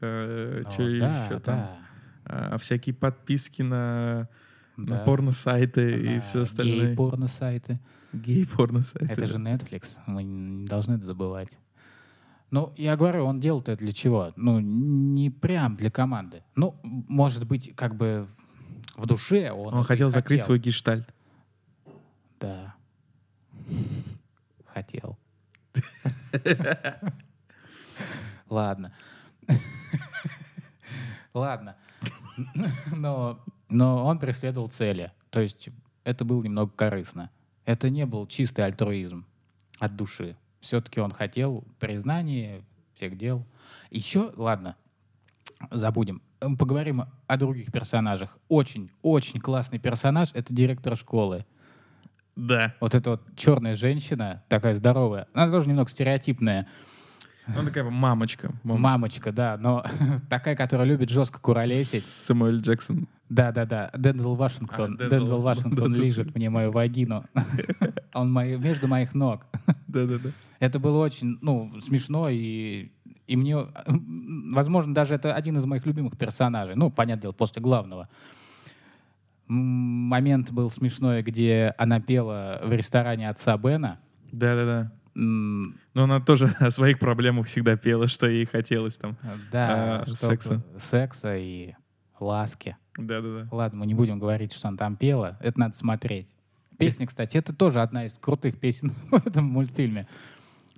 э, 0.00 0.62
чё 0.74 0.98
да, 0.98 1.24
еще 1.26 1.38
там, 1.38 1.58
да, 1.58 1.78
а, 2.24 2.56
всякие 2.56 2.94
подписки 2.94 3.60
на, 3.60 4.30
на 4.78 4.96
да. 4.96 4.98
порно-сайты 5.04 6.00
и 6.00 6.14
На 6.14 6.20
все 6.22 6.40
остальное. 6.44 6.86
Гей-порно-сайты. 6.86 7.78
Гей-порно-сайты. 8.14 9.12
Это 9.12 9.20
да. 9.20 9.26
же 9.26 9.36
Netflix, 9.36 9.98
мы 10.06 10.22
не 10.22 10.64
должны 10.64 10.94
это 10.94 11.04
забывать. 11.04 11.58
Ну, 12.50 12.72
я 12.78 12.96
говорю, 12.96 13.26
он 13.26 13.38
делал 13.38 13.60
это 13.60 13.76
для 13.76 13.92
чего? 13.92 14.32
Ну, 14.36 14.60
не 14.60 15.28
прям 15.28 15.76
для 15.76 15.90
команды. 15.90 16.42
Ну, 16.56 16.80
может 16.82 17.46
быть, 17.46 17.76
как 17.76 17.96
бы 17.96 18.26
в 18.96 19.06
душе 19.06 19.52
он... 19.52 19.74
Он 19.74 19.82
и 19.82 19.84
хотел 19.84 20.08
закрыть 20.08 20.40
свой 20.40 20.58
гештальт. 20.58 21.06
Да. 22.40 22.77
Хотел. 24.66 25.18
Ладно. 28.48 28.92
Ладно. 31.34 31.76
Но, 32.94 33.40
но 33.68 34.04
он 34.04 34.18
преследовал 34.18 34.68
цели. 34.68 35.12
То 35.30 35.40
есть 35.40 35.68
это 36.04 36.24
было 36.24 36.42
немного 36.42 36.70
корыстно. 36.74 37.30
Это 37.64 37.90
не 37.90 38.06
был 38.06 38.26
чистый 38.26 38.64
альтруизм 38.64 39.26
от 39.78 39.96
души. 39.96 40.36
Все-таки 40.60 41.00
он 41.00 41.10
хотел 41.10 41.64
признания 41.78 42.64
всех 42.94 43.16
дел. 43.16 43.44
Еще, 43.90 44.32
ладно, 44.36 44.76
забудем. 45.70 46.22
Поговорим 46.40 47.04
о 47.26 47.36
других 47.36 47.70
персонажах. 47.72 48.38
Очень, 48.48 48.90
очень 49.02 49.40
классный 49.40 49.78
персонаж— 49.78 50.30
это 50.34 50.54
директор 50.54 50.96
школы. 50.96 51.44
Да. 52.38 52.72
Вот 52.80 52.94
эта 52.94 53.10
вот 53.10 53.22
черная 53.34 53.74
женщина, 53.74 54.44
такая 54.48 54.74
здоровая, 54.74 55.26
она 55.34 55.50
тоже 55.50 55.68
немного 55.68 55.90
стереотипная. 55.90 56.68
Он 57.56 57.64
такая 57.66 57.82
мамочка. 57.82 58.52
мамочка. 58.62 58.82
Мамочка, 58.82 59.32
да, 59.32 59.56
но 59.58 59.84
такая, 60.30 60.54
которая 60.54 60.86
любит 60.86 61.08
жестко 61.10 61.40
куролесить. 61.40 62.04
Самуэль 62.04 62.60
Джексон. 62.60 63.08
Да-да-да, 63.28 63.90
Дензел 63.96 64.36
Вашингтон. 64.36 64.94
А, 64.94 64.98
Дензел. 64.98 65.18
Дензел 65.20 65.40
Вашингтон 65.40 65.94
лижет 65.94 66.34
мне 66.36 66.48
мою 66.48 66.70
вагину. 66.70 67.24
Он 68.14 68.30
мои- 68.30 68.56
между 68.56 68.86
моих 68.86 69.14
ног. 69.14 69.44
Да-да-да. 69.88 70.30
Это 70.60 70.78
было 70.78 70.98
очень, 70.98 71.38
ну, 71.40 71.72
смешно, 71.80 72.28
и, 72.28 72.90
и 73.26 73.36
мне, 73.36 73.56
возможно, 73.86 74.94
даже 74.94 75.14
это 75.14 75.34
один 75.34 75.56
из 75.56 75.64
моих 75.64 75.86
любимых 75.86 76.16
персонажей. 76.16 76.76
Ну, 76.76 76.90
понятное 76.90 77.22
дело, 77.22 77.32
после 77.32 77.60
главного. 77.62 78.08
Момент 79.48 80.50
был 80.52 80.70
смешной, 80.70 81.22
где 81.22 81.74
она 81.78 82.00
пела 82.00 82.60
в 82.64 82.72
ресторане 82.72 83.28
отца 83.30 83.56
Бена. 83.56 83.98
Да-да-да. 84.30 84.92
Но 85.14 85.72
она 86.04 86.20
тоже 86.20 86.46
о 86.60 86.70
своих 86.70 86.98
проблемах 86.98 87.46
всегда 87.46 87.76
пела, 87.76 88.06
что 88.08 88.28
ей 88.28 88.44
хотелось 88.46 88.96
там. 88.96 89.16
Да, 89.50 90.02
А, 90.02 90.06
секса. 90.06 90.62
секса 90.78 91.36
и 91.36 91.74
ласки. 92.20 92.76
Да-да-да. 92.96 93.48
Ладно, 93.50 93.80
мы 93.80 93.86
не 93.86 93.94
будем 93.94 94.18
говорить, 94.18 94.52
что 94.52 94.68
она 94.68 94.76
там 94.76 94.96
пела. 94.96 95.38
Это 95.40 95.58
надо 95.58 95.74
смотреть. 95.76 96.28
Песня, 96.78 97.06
кстати, 97.06 97.36
это 97.36 97.52
тоже 97.52 97.80
одна 97.80 98.04
из 98.04 98.14
крутых 98.14 98.60
песен 98.60 98.92
в 99.10 99.26
этом 99.26 99.46
мультфильме. 99.46 100.06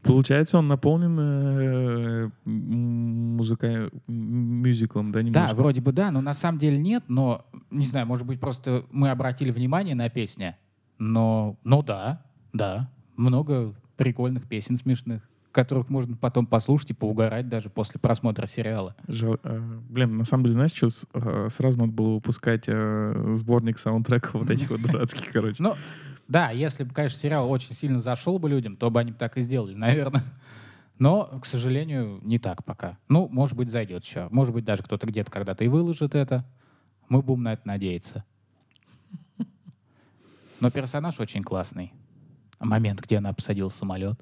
Получается, 0.03 0.59
он 0.59 0.69
наполнен 0.69 1.19
э, 1.21 2.31
музыка... 2.45 3.91
мюзиклом, 4.07 5.13
да, 5.13 5.21
Да, 5.21 5.23
немножко? 5.25 5.55
вроде 5.57 5.81
бы 5.81 5.93
да, 5.93 6.11
но 6.11 6.21
на 6.21 6.35
самом 6.35 6.59
деле 6.59 6.79
нет, 6.79 7.05
но, 7.09 7.45
не 7.71 7.85
знаю, 7.87 8.07
может 8.07 8.27
быть, 8.27 8.41
просто 8.41 8.85
мы 8.91 9.11
обратили 9.11 9.51
внимание 9.51 9.95
на 9.95 10.09
песни, 10.09 10.57
но, 10.99 11.57
ну 11.65 11.83
да, 11.83 12.23
да, 12.53 12.91
много 13.17 13.75
прикольных 13.97 14.49
песен 14.49 14.77
смешных, 14.77 15.29
которых 15.53 15.91
можно 15.91 16.17
потом 16.17 16.47
послушать 16.47 16.91
и 16.91 16.95
поугарать 16.95 17.49
даже 17.49 17.69
после 17.71 17.99
просмотра 18.01 18.47
сериала. 18.47 18.95
Жал- 19.09 19.41
э, 19.43 19.61
блин, 19.89 20.17
на 20.17 20.25
самом 20.25 20.45
деле, 20.45 20.53
знаешь, 20.55 20.73
что 20.73 20.89
э, 21.13 21.49
сразу 21.51 21.79
надо 21.79 21.93
было 21.93 22.15
выпускать 22.15 22.65
э, 22.69 23.33
сборник 23.35 23.79
саундтреков 23.79 24.35
вот 24.35 24.51
этих 24.51 24.71
вот 24.71 24.81
дурацких, 24.83 25.33
короче. 25.33 25.57
Ну, 25.63 25.75
да, 26.31 26.51
если 26.51 26.85
бы, 26.85 26.95
конечно, 26.95 27.19
сериал 27.19 27.51
очень 27.51 27.75
сильно 27.75 27.99
зашел 27.99 28.38
бы 28.38 28.49
людям, 28.49 28.77
то 28.77 28.88
бы 28.88 29.01
они 29.01 29.12
так 29.12 29.37
и 29.37 29.40
сделали, 29.40 29.75
наверное. 29.75 30.23
Но, 31.01 31.25
к 31.40 31.45
сожалению, 31.45 32.21
не 32.23 32.38
так 32.38 32.64
пока. 32.64 32.99
Ну, 33.09 33.29
может 33.29 33.57
быть, 33.57 33.69
зайдет 33.69 34.05
еще. 34.05 34.29
Может 34.31 34.55
быть, 34.55 34.64
даже 34.64 34.85
кто-то 34.85 35.09
где-то 35.09 35.33
когда-то 35.33 35.64
и 35.64 35.69
выложит 35.69 36.14
это. 36.14 36.45
Мы 37.09 37.21
будем 37.21 37.43
на 37.43 37.55
это 37.55 37.66
надеяться. 37.66 38.25
Но 40.61 40.71
персонаж 40.71 41.19
очень 41.19 41.43
классный. 41.43 41.93
Момент, 42.61 43.01
где 43.01 43.16
она 43.19 43.33
посадила 43.33 43.69
самолет. 43.69 44.21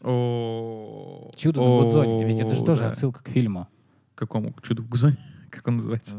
Чудо 0.00 1.60
на 1.60 1.80
Гудзоне. 1.80 2.26
Ведь 2.26 2.40
это 2.40 2.54
же 2.56 2.62
тоже 2.62 2.84
отсылка 2.84 3.24
к 3.24 3.28
фильму. 3.28 3.68
Какому? 4.14 4.52
К 4.52 4.60
чуду 4.60 4.82
в 4.82 4.88
Гудзоне? 4.88 5.16
Как 5.50 5.66
он 5.66 5.76
называется? 5.76 6.14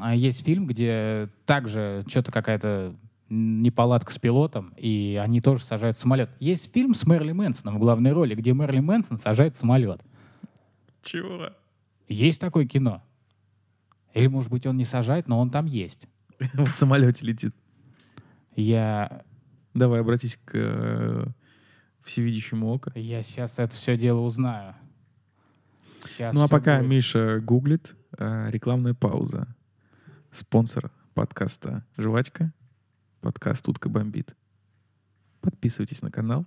А 0.00 0.14
Есть 0.14 0.44
фильм, 0.44 0.66
где 0.66 1.28
также 1.44 2.04
что-то 2.06 2.30
какая-то 2.30 2.94
неполадка 3.28 4.12
с 4.12 4.18
пилотом, 4.18 4.72
и 4.76 5.20
они 5.22 5.40
тоже 5.40 5.62
сажают 5.64 5.98
самолет. 5.98 6.30
Есть 6.40 6.72
фильм 6.72 6.94
с 6.94 7.06
Мэрли 7.06 7.32
Мэнсоном 7.32 7.76
в 7.76 7.80
главной 7.80 8.12
роли, 8.12 8.34
где 8.34 8.54
Мэрли 8.54 8.80
Мэнсон 8.80 9.18
сажает 9.18 9.54
самолет. 9.54 10.02
Чего? 11.02 11.50
Есть 12.08 12.40
такое 12.40 12.66
кино. 12.66 13.02
Или, 14.14 14.26
может 14.26 14.50
быть, 14.50 14.66
он 14.66 14.76
не 14.76 14.84
сажает, 14.84 15.28
но 15.28 15.38
он 15.38 15.50
там 15.50 15.66
есть. 15.66 16.08
В 16.38 16.70
самолете 16.70 17.26
летит. 17.26 17.54
Я, 18.56 19.22
Давай, 19.74 20.00
обратись 20.00 20.36
к 20.44 20.52
э, 20.54 21.26
всевидящему 22.02 22.68
око. 22.68 22.90
я 22.96 23.22
сейчас 23.22 23.58
это 23.58 23.74
все 23.74 23.96
дело 23.96 24.20
узнаю. 24.22 24.74
Щас 26.16 26.34
Ну 26.34 26.42
а 26.42 26.48
пока 26.48 26.78
будет. 26.78 26.90
Миша 26.90 27.40
гуглит, 27.40 27.94
э, 28.18 28.50
рекламная 28.50 28.94
пауза. 28.94 29.54
Спонсор 30.32 30.90
подкаста 31.14 31.84
«Жвачка», 31.96 32.52
подкаст 33.20 33.68
«Утка 33.68 33.88
бомбит». 33.88 34.34
Подписывайтесь 35.40 36.02
на 36.02 36.10
канал, 36.10 36.46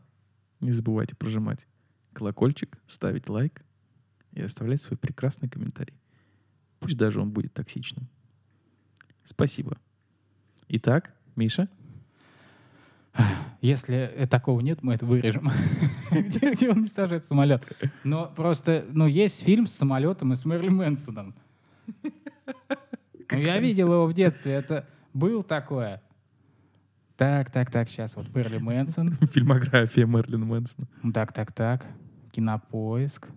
не 0.60 0.72
забывайте 0.72 1.16
прожимать 1.16 1.68
колокольчик, 2.14 2.78
ставить 2.88 3.30
лайк 3.30 3.64
и 4.32 4.42
оставлять 4.42 4.82
свой 4.82 4.98
прекрасный 4.98 5.50
комментарий. 5.50 5.96
Пусть 6.80 6.98
даже 6.98 7.22
он 7.22 7.32
будет 7.32 7.54
токсичным. 7.54 8.08
Спасибо. 9.24 9.78
Итак, 10.68 11.16
Миша, 11.36 11.70
Если 13.62 13.96
э, 13.96 14.26
такого 14.26 14.60
нет, 14.62 14.82
мы 14.82 14.96
это 14.96 15.06
вырежем. 15.06 15.50
где, 16.12 16.70
он 16.70 16.82
не 16.82 16.88
сажает 16.88 17.26
самолет. 17.26 17.64
Но 18.04 18.32
просто, 18.36 18.86
ну, 18.90 19.08
есть 19.08 19.44
фильм 19.44 19.68
с 19.68 19.74
самолетом 19.74 20.34
и 20.34 20.36
с 20.36 20.46
Мэрли 20.46 20.70
Мэнсоном. 20.70 21.36
Ну, 22.04 23.38
я 23.38 23.60
видел 23.60 23.94
его 23.94 24.08
в 24.08 24.14
детстве. 24.14 24.54
Это 24.54 24.88
был 25.14 25.44
такое. 25.44 26.02
Так, 27.22 27.52
так, 27.52 27.70
так, 27.70 27.88
сейчас 27.88 28.16
вот 28.16 28.34
Мэрли 28.34 28.58
Мэнсон. 28.58 29.12
фильмография 29.32 30.08
Мерлина 30.08 30.44
Мэнсона. 30.44 30.88
Так, 31.14 31.32
так, 31.32 31.52
так. 31.52 31.86
Кинопоиск. 32.32 33.30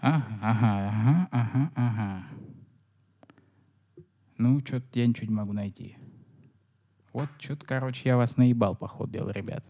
Ага, 0.00 0.24
ага, 0.40 0.88
ага, 0.88 1.28
ага, 1.32 1.70
ага. 1.74 2.24
Ну, 4.38 4.60
что-то 4.60 4.86
я 4.98 5.06
ничего 5.06 5.26
не 5.26 5.34
могу 5.34 5.52
найти. 5.52 5.98
Вот, 7.12 7.28
что-то, 7.38 7.66
короче, 7.66 8.08
я 8.08 8.16
вас 8.16 8.38
наебал, 8.38 8.74
по 8.74 8.88
ходу 8.88 9.12
дела, 9.12 9.32
ребят. 9.32 9.62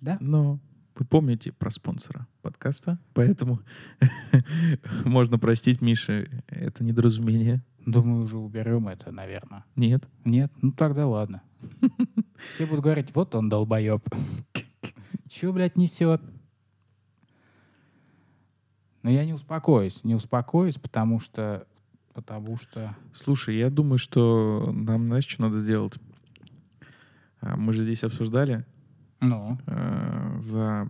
Да? 0.00 0.16
Но 0.20 0.58
вы 0.94 1.04
помните 1.04 1.52
про 1.52 1.70
спонсора 1.70 2.26
подкаста, 2.40 2.98
поэтому 3.12 3.60
можно 5.04 5.38
простить 5.38 5.82
Мише 5.82 6.42
это 6.46 6.82
недоразумение. 6.82 7.62
Думаю, 7.86 8.24
уже 8.24 8.36
уберем 8.36 8.88
это, 8.88 9.12
наверное. 9.12 9.64
Нет. 9.76 10.06
Нет? 10.24 10.52
Ну 10.60 10.72
тогда 10.72 11.06
ладно. 11.06 11.42
Все 12.54 12.66
будут 12.66 12.84
говорить, 12.84 13.14
вот 13.14 13.34
он 13.34 13.48
долбоеб. 13.48 14.02
Че, 15.28 15.52
блядь, 15.52 15.76
несет? 15.76 16.20
Но 19.02 19.10
я 19.10 19.24
не 19.24 19.32
успокоюсь, 19.32 20.02
не 20.02 20.16
успокоюсь, 20.16 20.74
потому 20.74 21.20
что 21.20 21.66
потому 22.12 22.56
что... 22.56 22.96
Слушай, 23.12 23.58
я 23.58 23.68
думаю, 23.68 23.98
что 23.98 24.70
нам, 24.72 25.06
знаешь, 25.06 25.26
что 25.26 25.42
надо 25.42 25.60
сделать? 25.60 25.92
А, 27.42 27.56
Мы 27.56 27.74
же 27.74 27.82
здесь 27.82 28.04
обсуждали 28.04 28.64
Ну, 29.20 29.58
э, 29.66 30.38
за, 30.40 30.88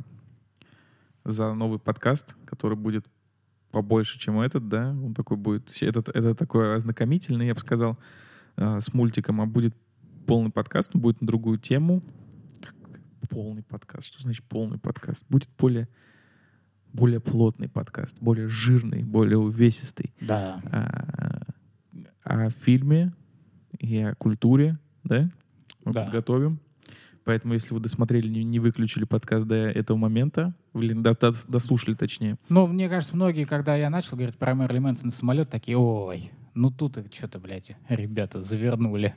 за 1.24 1.52
новый 1.52 1.80
подкаст, 1.80 2.37
который 2.46 2.76
будет 2.76 3.04
побольше, 3.77 4.19
чем 4.19 4.41
этот, 4.41 4.69
да? 4.69 4.93
Он 4.93 5.12
такой 5.12 5.37
будет... 5.37 5.71
Этот, 5.83 6.09
это 6.09 6.35
такой 6.35 6.77
ознакомительный, 6.77 7.49
я 7.49 7.53
бы 7.53 7.61
сказал, 7.61 7.99
э, 8.57 8.81
с 8.81 8.95
мультиком, 8.95 9.43
а 9.43 9.45
будет 9.45 9.77
полный 10.27 10.51
подкаст, 10.51 10.93
он 10.95 11.03
будет 11.03 11.21
на 11.21 11.27
другую 11.27 11.59
тему. 11.59 12.03
Как 12.62 12.75
полный 13.29 13.62
подкаст? 13.62 14.09
Что 14.09 14.23
значит 14.23 14.47
полный 14.47 14.79
подкаст? 14.79 15.27
Будет 15.29 15.51
более, 15.59 15.91
более 16.95 17.21
плотный 17.21 17.69
подкаст, 17.69 18.17
более 18.19 18.49
жирный, 18.49 19.03
более 19.03 19.37
увесистый. 19.37 20.15
да. 20.23 20.62
А, 20.73 22.47
о 22.47 22.49
фильме 22.49 23.12
и 23.79 23.99
о 23.99 24.15
культуре, 24.15 24.79
да? 25.05 25.31
Мы 25.85 25.93
Да. 25.93 26.05
подготовим. 26.05 26.61
Поэтому, 27.27 27.55
если 27.55 27.75
вы 27.75 27.81
досмотрели, 27.81 28.29
не, 28.29 28.45
не 28.45 28.61
выключили 28.61 29.03
подкаст 29.03 29.49
до 29.49 29.57
этого 29.57 29.97
момента, 29.97 30.55
или 30.75 30.93
до- 30.93 31.12
до- 31.19 31.33
дослушали 31.49 31.97
точнее, 31.97 32.39
Ну, 32.49 32.69
мне 32.69 32.89
кажется, 32.89 33.17
многие, 33.17 33.45
когда 33.47 33.75
я 33.75 33.91
начал 33.91 34.17
говорить 34.17 34.39
про 34.39 34.55
Мерли 34.55 34.79
Мэнсона 34.79 35.11
самолет, 35.11 35.51
такие, 35.51 35.77
ой, 35.77 36.31
ну 36.55 36.71
тут 36.71 36.99
их 36.99 37.12
что-то, 37.12 37.41
блядь, 37.41 37.73
ребята 37.89 38.43
завернули. 38.43 39.17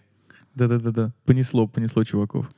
да-да-да-да, 0.56 1.14
понесло, 1.26 1.68
понесло 1.68 2.04
чуваков. 2.04 2.52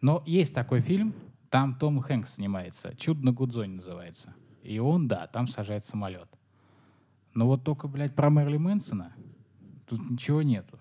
Но 0.00 0.20
есть 0.26 0.52
такой 0.52 0.80
фильм, 0.80 1.14
там 1.48 1.76
Том 1.76 2.00
Хэнкс 2.00 2.34
снимается, 2.34 2.92
«Чудо 2.96 3.24
на 3.24 3.32
Гудзоне» 3.32 3.76
называется. 3.76 4.34
И 4.64 4.80
он, 4.80 5.06
да, 5.06 5.28
там 5.28 5.46
сажает 5.46 5.84
самолет. 5.84 6.28
Но 7.34 7.46
вот 7.46 7.62
только, 7.62 7.86
блядь, 7.86 8.16
про 8.16 8.30
Мерли 8.30 8.56
Мэнсона 8.56 9.12
тут 9.86 10.10
ничего 10.10 10.42
нету. 10.42 10.76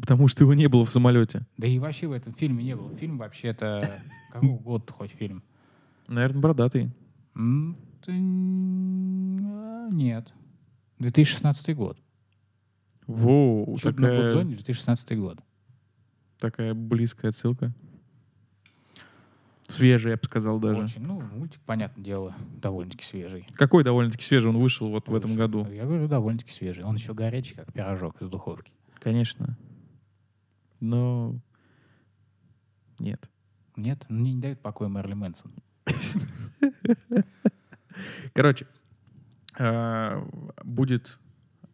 Потому 0.00 0.28
что 0.28 0.44
его 0.44 0.54
не 0.54 0.66
было 0.68 0.84
в 0.84 0.90
самолете. 0.90 1.46
Да 1.56 1.66
и 1.66 1.78
вообще 1.78 2.06
в 2.06 2.12
этом 2.12 2.34
фильме 2.34 2.62
не 2.64 2.76
было. 2.76 2.94
Фильм 2.96 3.18
вообще-то... 3.18 4.00
Какого 4.32 4.58
года 4.58 4.92
хоть 4.92 5.10
фильм? 5.12 5.42
Наверное, 6.06 6.40
бородатый. 6.40 6.90
А, 8.08 9.88
Нет. 9.90 10.32
2016 10.98 11.76
год. 11.76 11.98
Воу, 13.06 13.76
«Чудо 13.78 14.02
на 14.02 14.08
такая, 14.08 14.22
Гудзоне» 14.26 14.54
2016 14.56 15.18
год. 15.18 15.38
такая 16.38 16.74
близкая 16.74 17.30
отсылка. 17.30 17.72
Свежая, 19.66 20.12
я 20.12 20.16
бы 20.16 20.24
сказал 20.24 20.58
даже. 20.58 20.82
Очень. 20.82 21.02
Ну, 21.02 21.20
мультик, 21.34 21.60
понятное 21.64 22.02
дело, 22.04 22.34
довольно-таки 22.60 23.04
свежий. 23.04 23.46
Какой 23.54 23.84
довольно-таки 23.84 24.24
свежий 24.24 24.50
он 24.50 24.58
вышел 24.58 24.88
вот 24.90 25.08
в 25.08 25.14
этом 25.14 25.30
Вышел. 25.30 25.46
году. 25.46 25.66
Я 25.70 25.84
говорю, 25.84 26.08
довольно-таки 26.08 26.52
свежий. 26.52 26.84
Он 26.84 26.96
еще 26.96 27.14
горячий, 27.14 27.54
как 27.54 27.72
пирожок 27.72 28.20
из 28.20 28.28
духовки. 28.28 28.72
Конечно. 28.98 29.56
Но 30.80 31.40
нет. 32.98 33.28
Нет, 33.76 34.04
мне 34.08 34.32
не 34.32 34.40
дает 34.40 34.60
покоя 34.60 34.88
Мерли 34.88 35.14
Мэнсон. 35.14 35.52
Короче, 38.32 38.66
а, 39.58 40.26
будет 40.64 41.18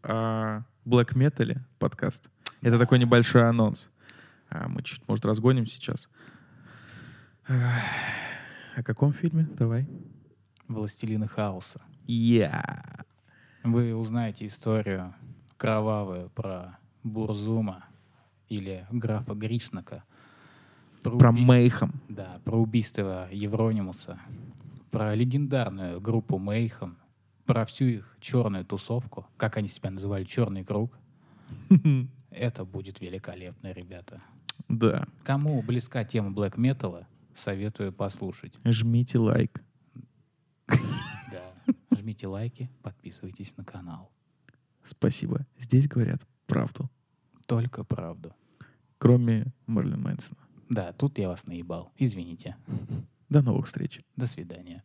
о 0.03 0.63
Black 0.85 1.15
Metal 1.15 1.59
подкаст. 1.79 2.31
Это 2.61 2.79
такой 2.79 2.99
небольшой 2.99 3.49
анонс. 3.49 3.91
А, 4.51 4.69
Мы 4.69 4.83
чуть, 4.83 5.07
может, 5.09 5.25
разгоним 5.25 5.67
сейчас. 5.67 6.09
О 7.47 8.83
каком 8.83 9.13
фильме? 9.13 9.49
Давай. 9.57 9.87
«Властелины 10.67 11.29
хаоса». 11.29 11.83
Я. 12.07 13.05
Вы 13.63 13.95
узнаете 13.95 14.47
историю 14.47 15.15
кровавую 15.57 16.31
про 16.31 16.79
Бурзума 17.03 17.85
или 18.55 18.87
графа 18.91 19.35
Гришнака. 19.35 20.05
Про 21.03 21.31
уби- 21.31 21.41
Мейхам. 21.45 22.01
Да, 22.09 22.41
про 22.45 22.57
убийство 22.57 23.29
Евронимуса, 23.31 24.19
про 24.91 25.15
легендарную 25.15 26.01
группу 26.01 26.39
Мейхам, 26.39 26.97
про 27.45 27.67
всю 27.67 27.85
их 27.85 28.17
черную 28.21 28.65
тусовку, 28.65 29.27
как 29.37 29.57
они 29.59 29.69
себя 29.69 29.91
называли, 29.91 30.25
черный 30.25 30.65
круг. 30.65 30.99
Это 32.31 32.65
будет 32.65 33.01
великолепно, 33.01 33.73
ребята. 33.73 34.23
Да. 34.69 35.07
Кому 35.25 35.63
близка 35.63 36.05
тема 36.05 36.31
блэк 36.31 36.57
металла, 36.59 37.07
советую 37.35 37.93
послушать. 37.93 38.59
Жмите 38.65 39.19
лайк. 39.19 39.63
Да. 40.67 41.53
Жмите 41.97 42.27
лайки, 42.29 42.71
подписывайтесь 42.83 43.57
на 43.57 43.65
канал. 43.65 44.11
Спасибо. 44.83 45.47
Здесь 45.59 45.87
говорят 45.87 46.27
правду. 46.47 46.91
Только 47.47 47.85
правду. 47.85 48.35
Кроме 49.05 49.53
Мерлин 49.67 50.01
Мэнсона. 50.01 50.41
Да, 50.71 50.95
тут 50.95 51.19
я 51.19 51.29
вас 51.29 51.47
наебал. 51.47 51.93
Извините. 51.99 52.57
До 53.29 53.43
новых 53.43 53.67
встреч. 53.67 54.01
До 54.17 54.27
свидания. 54.27 54.83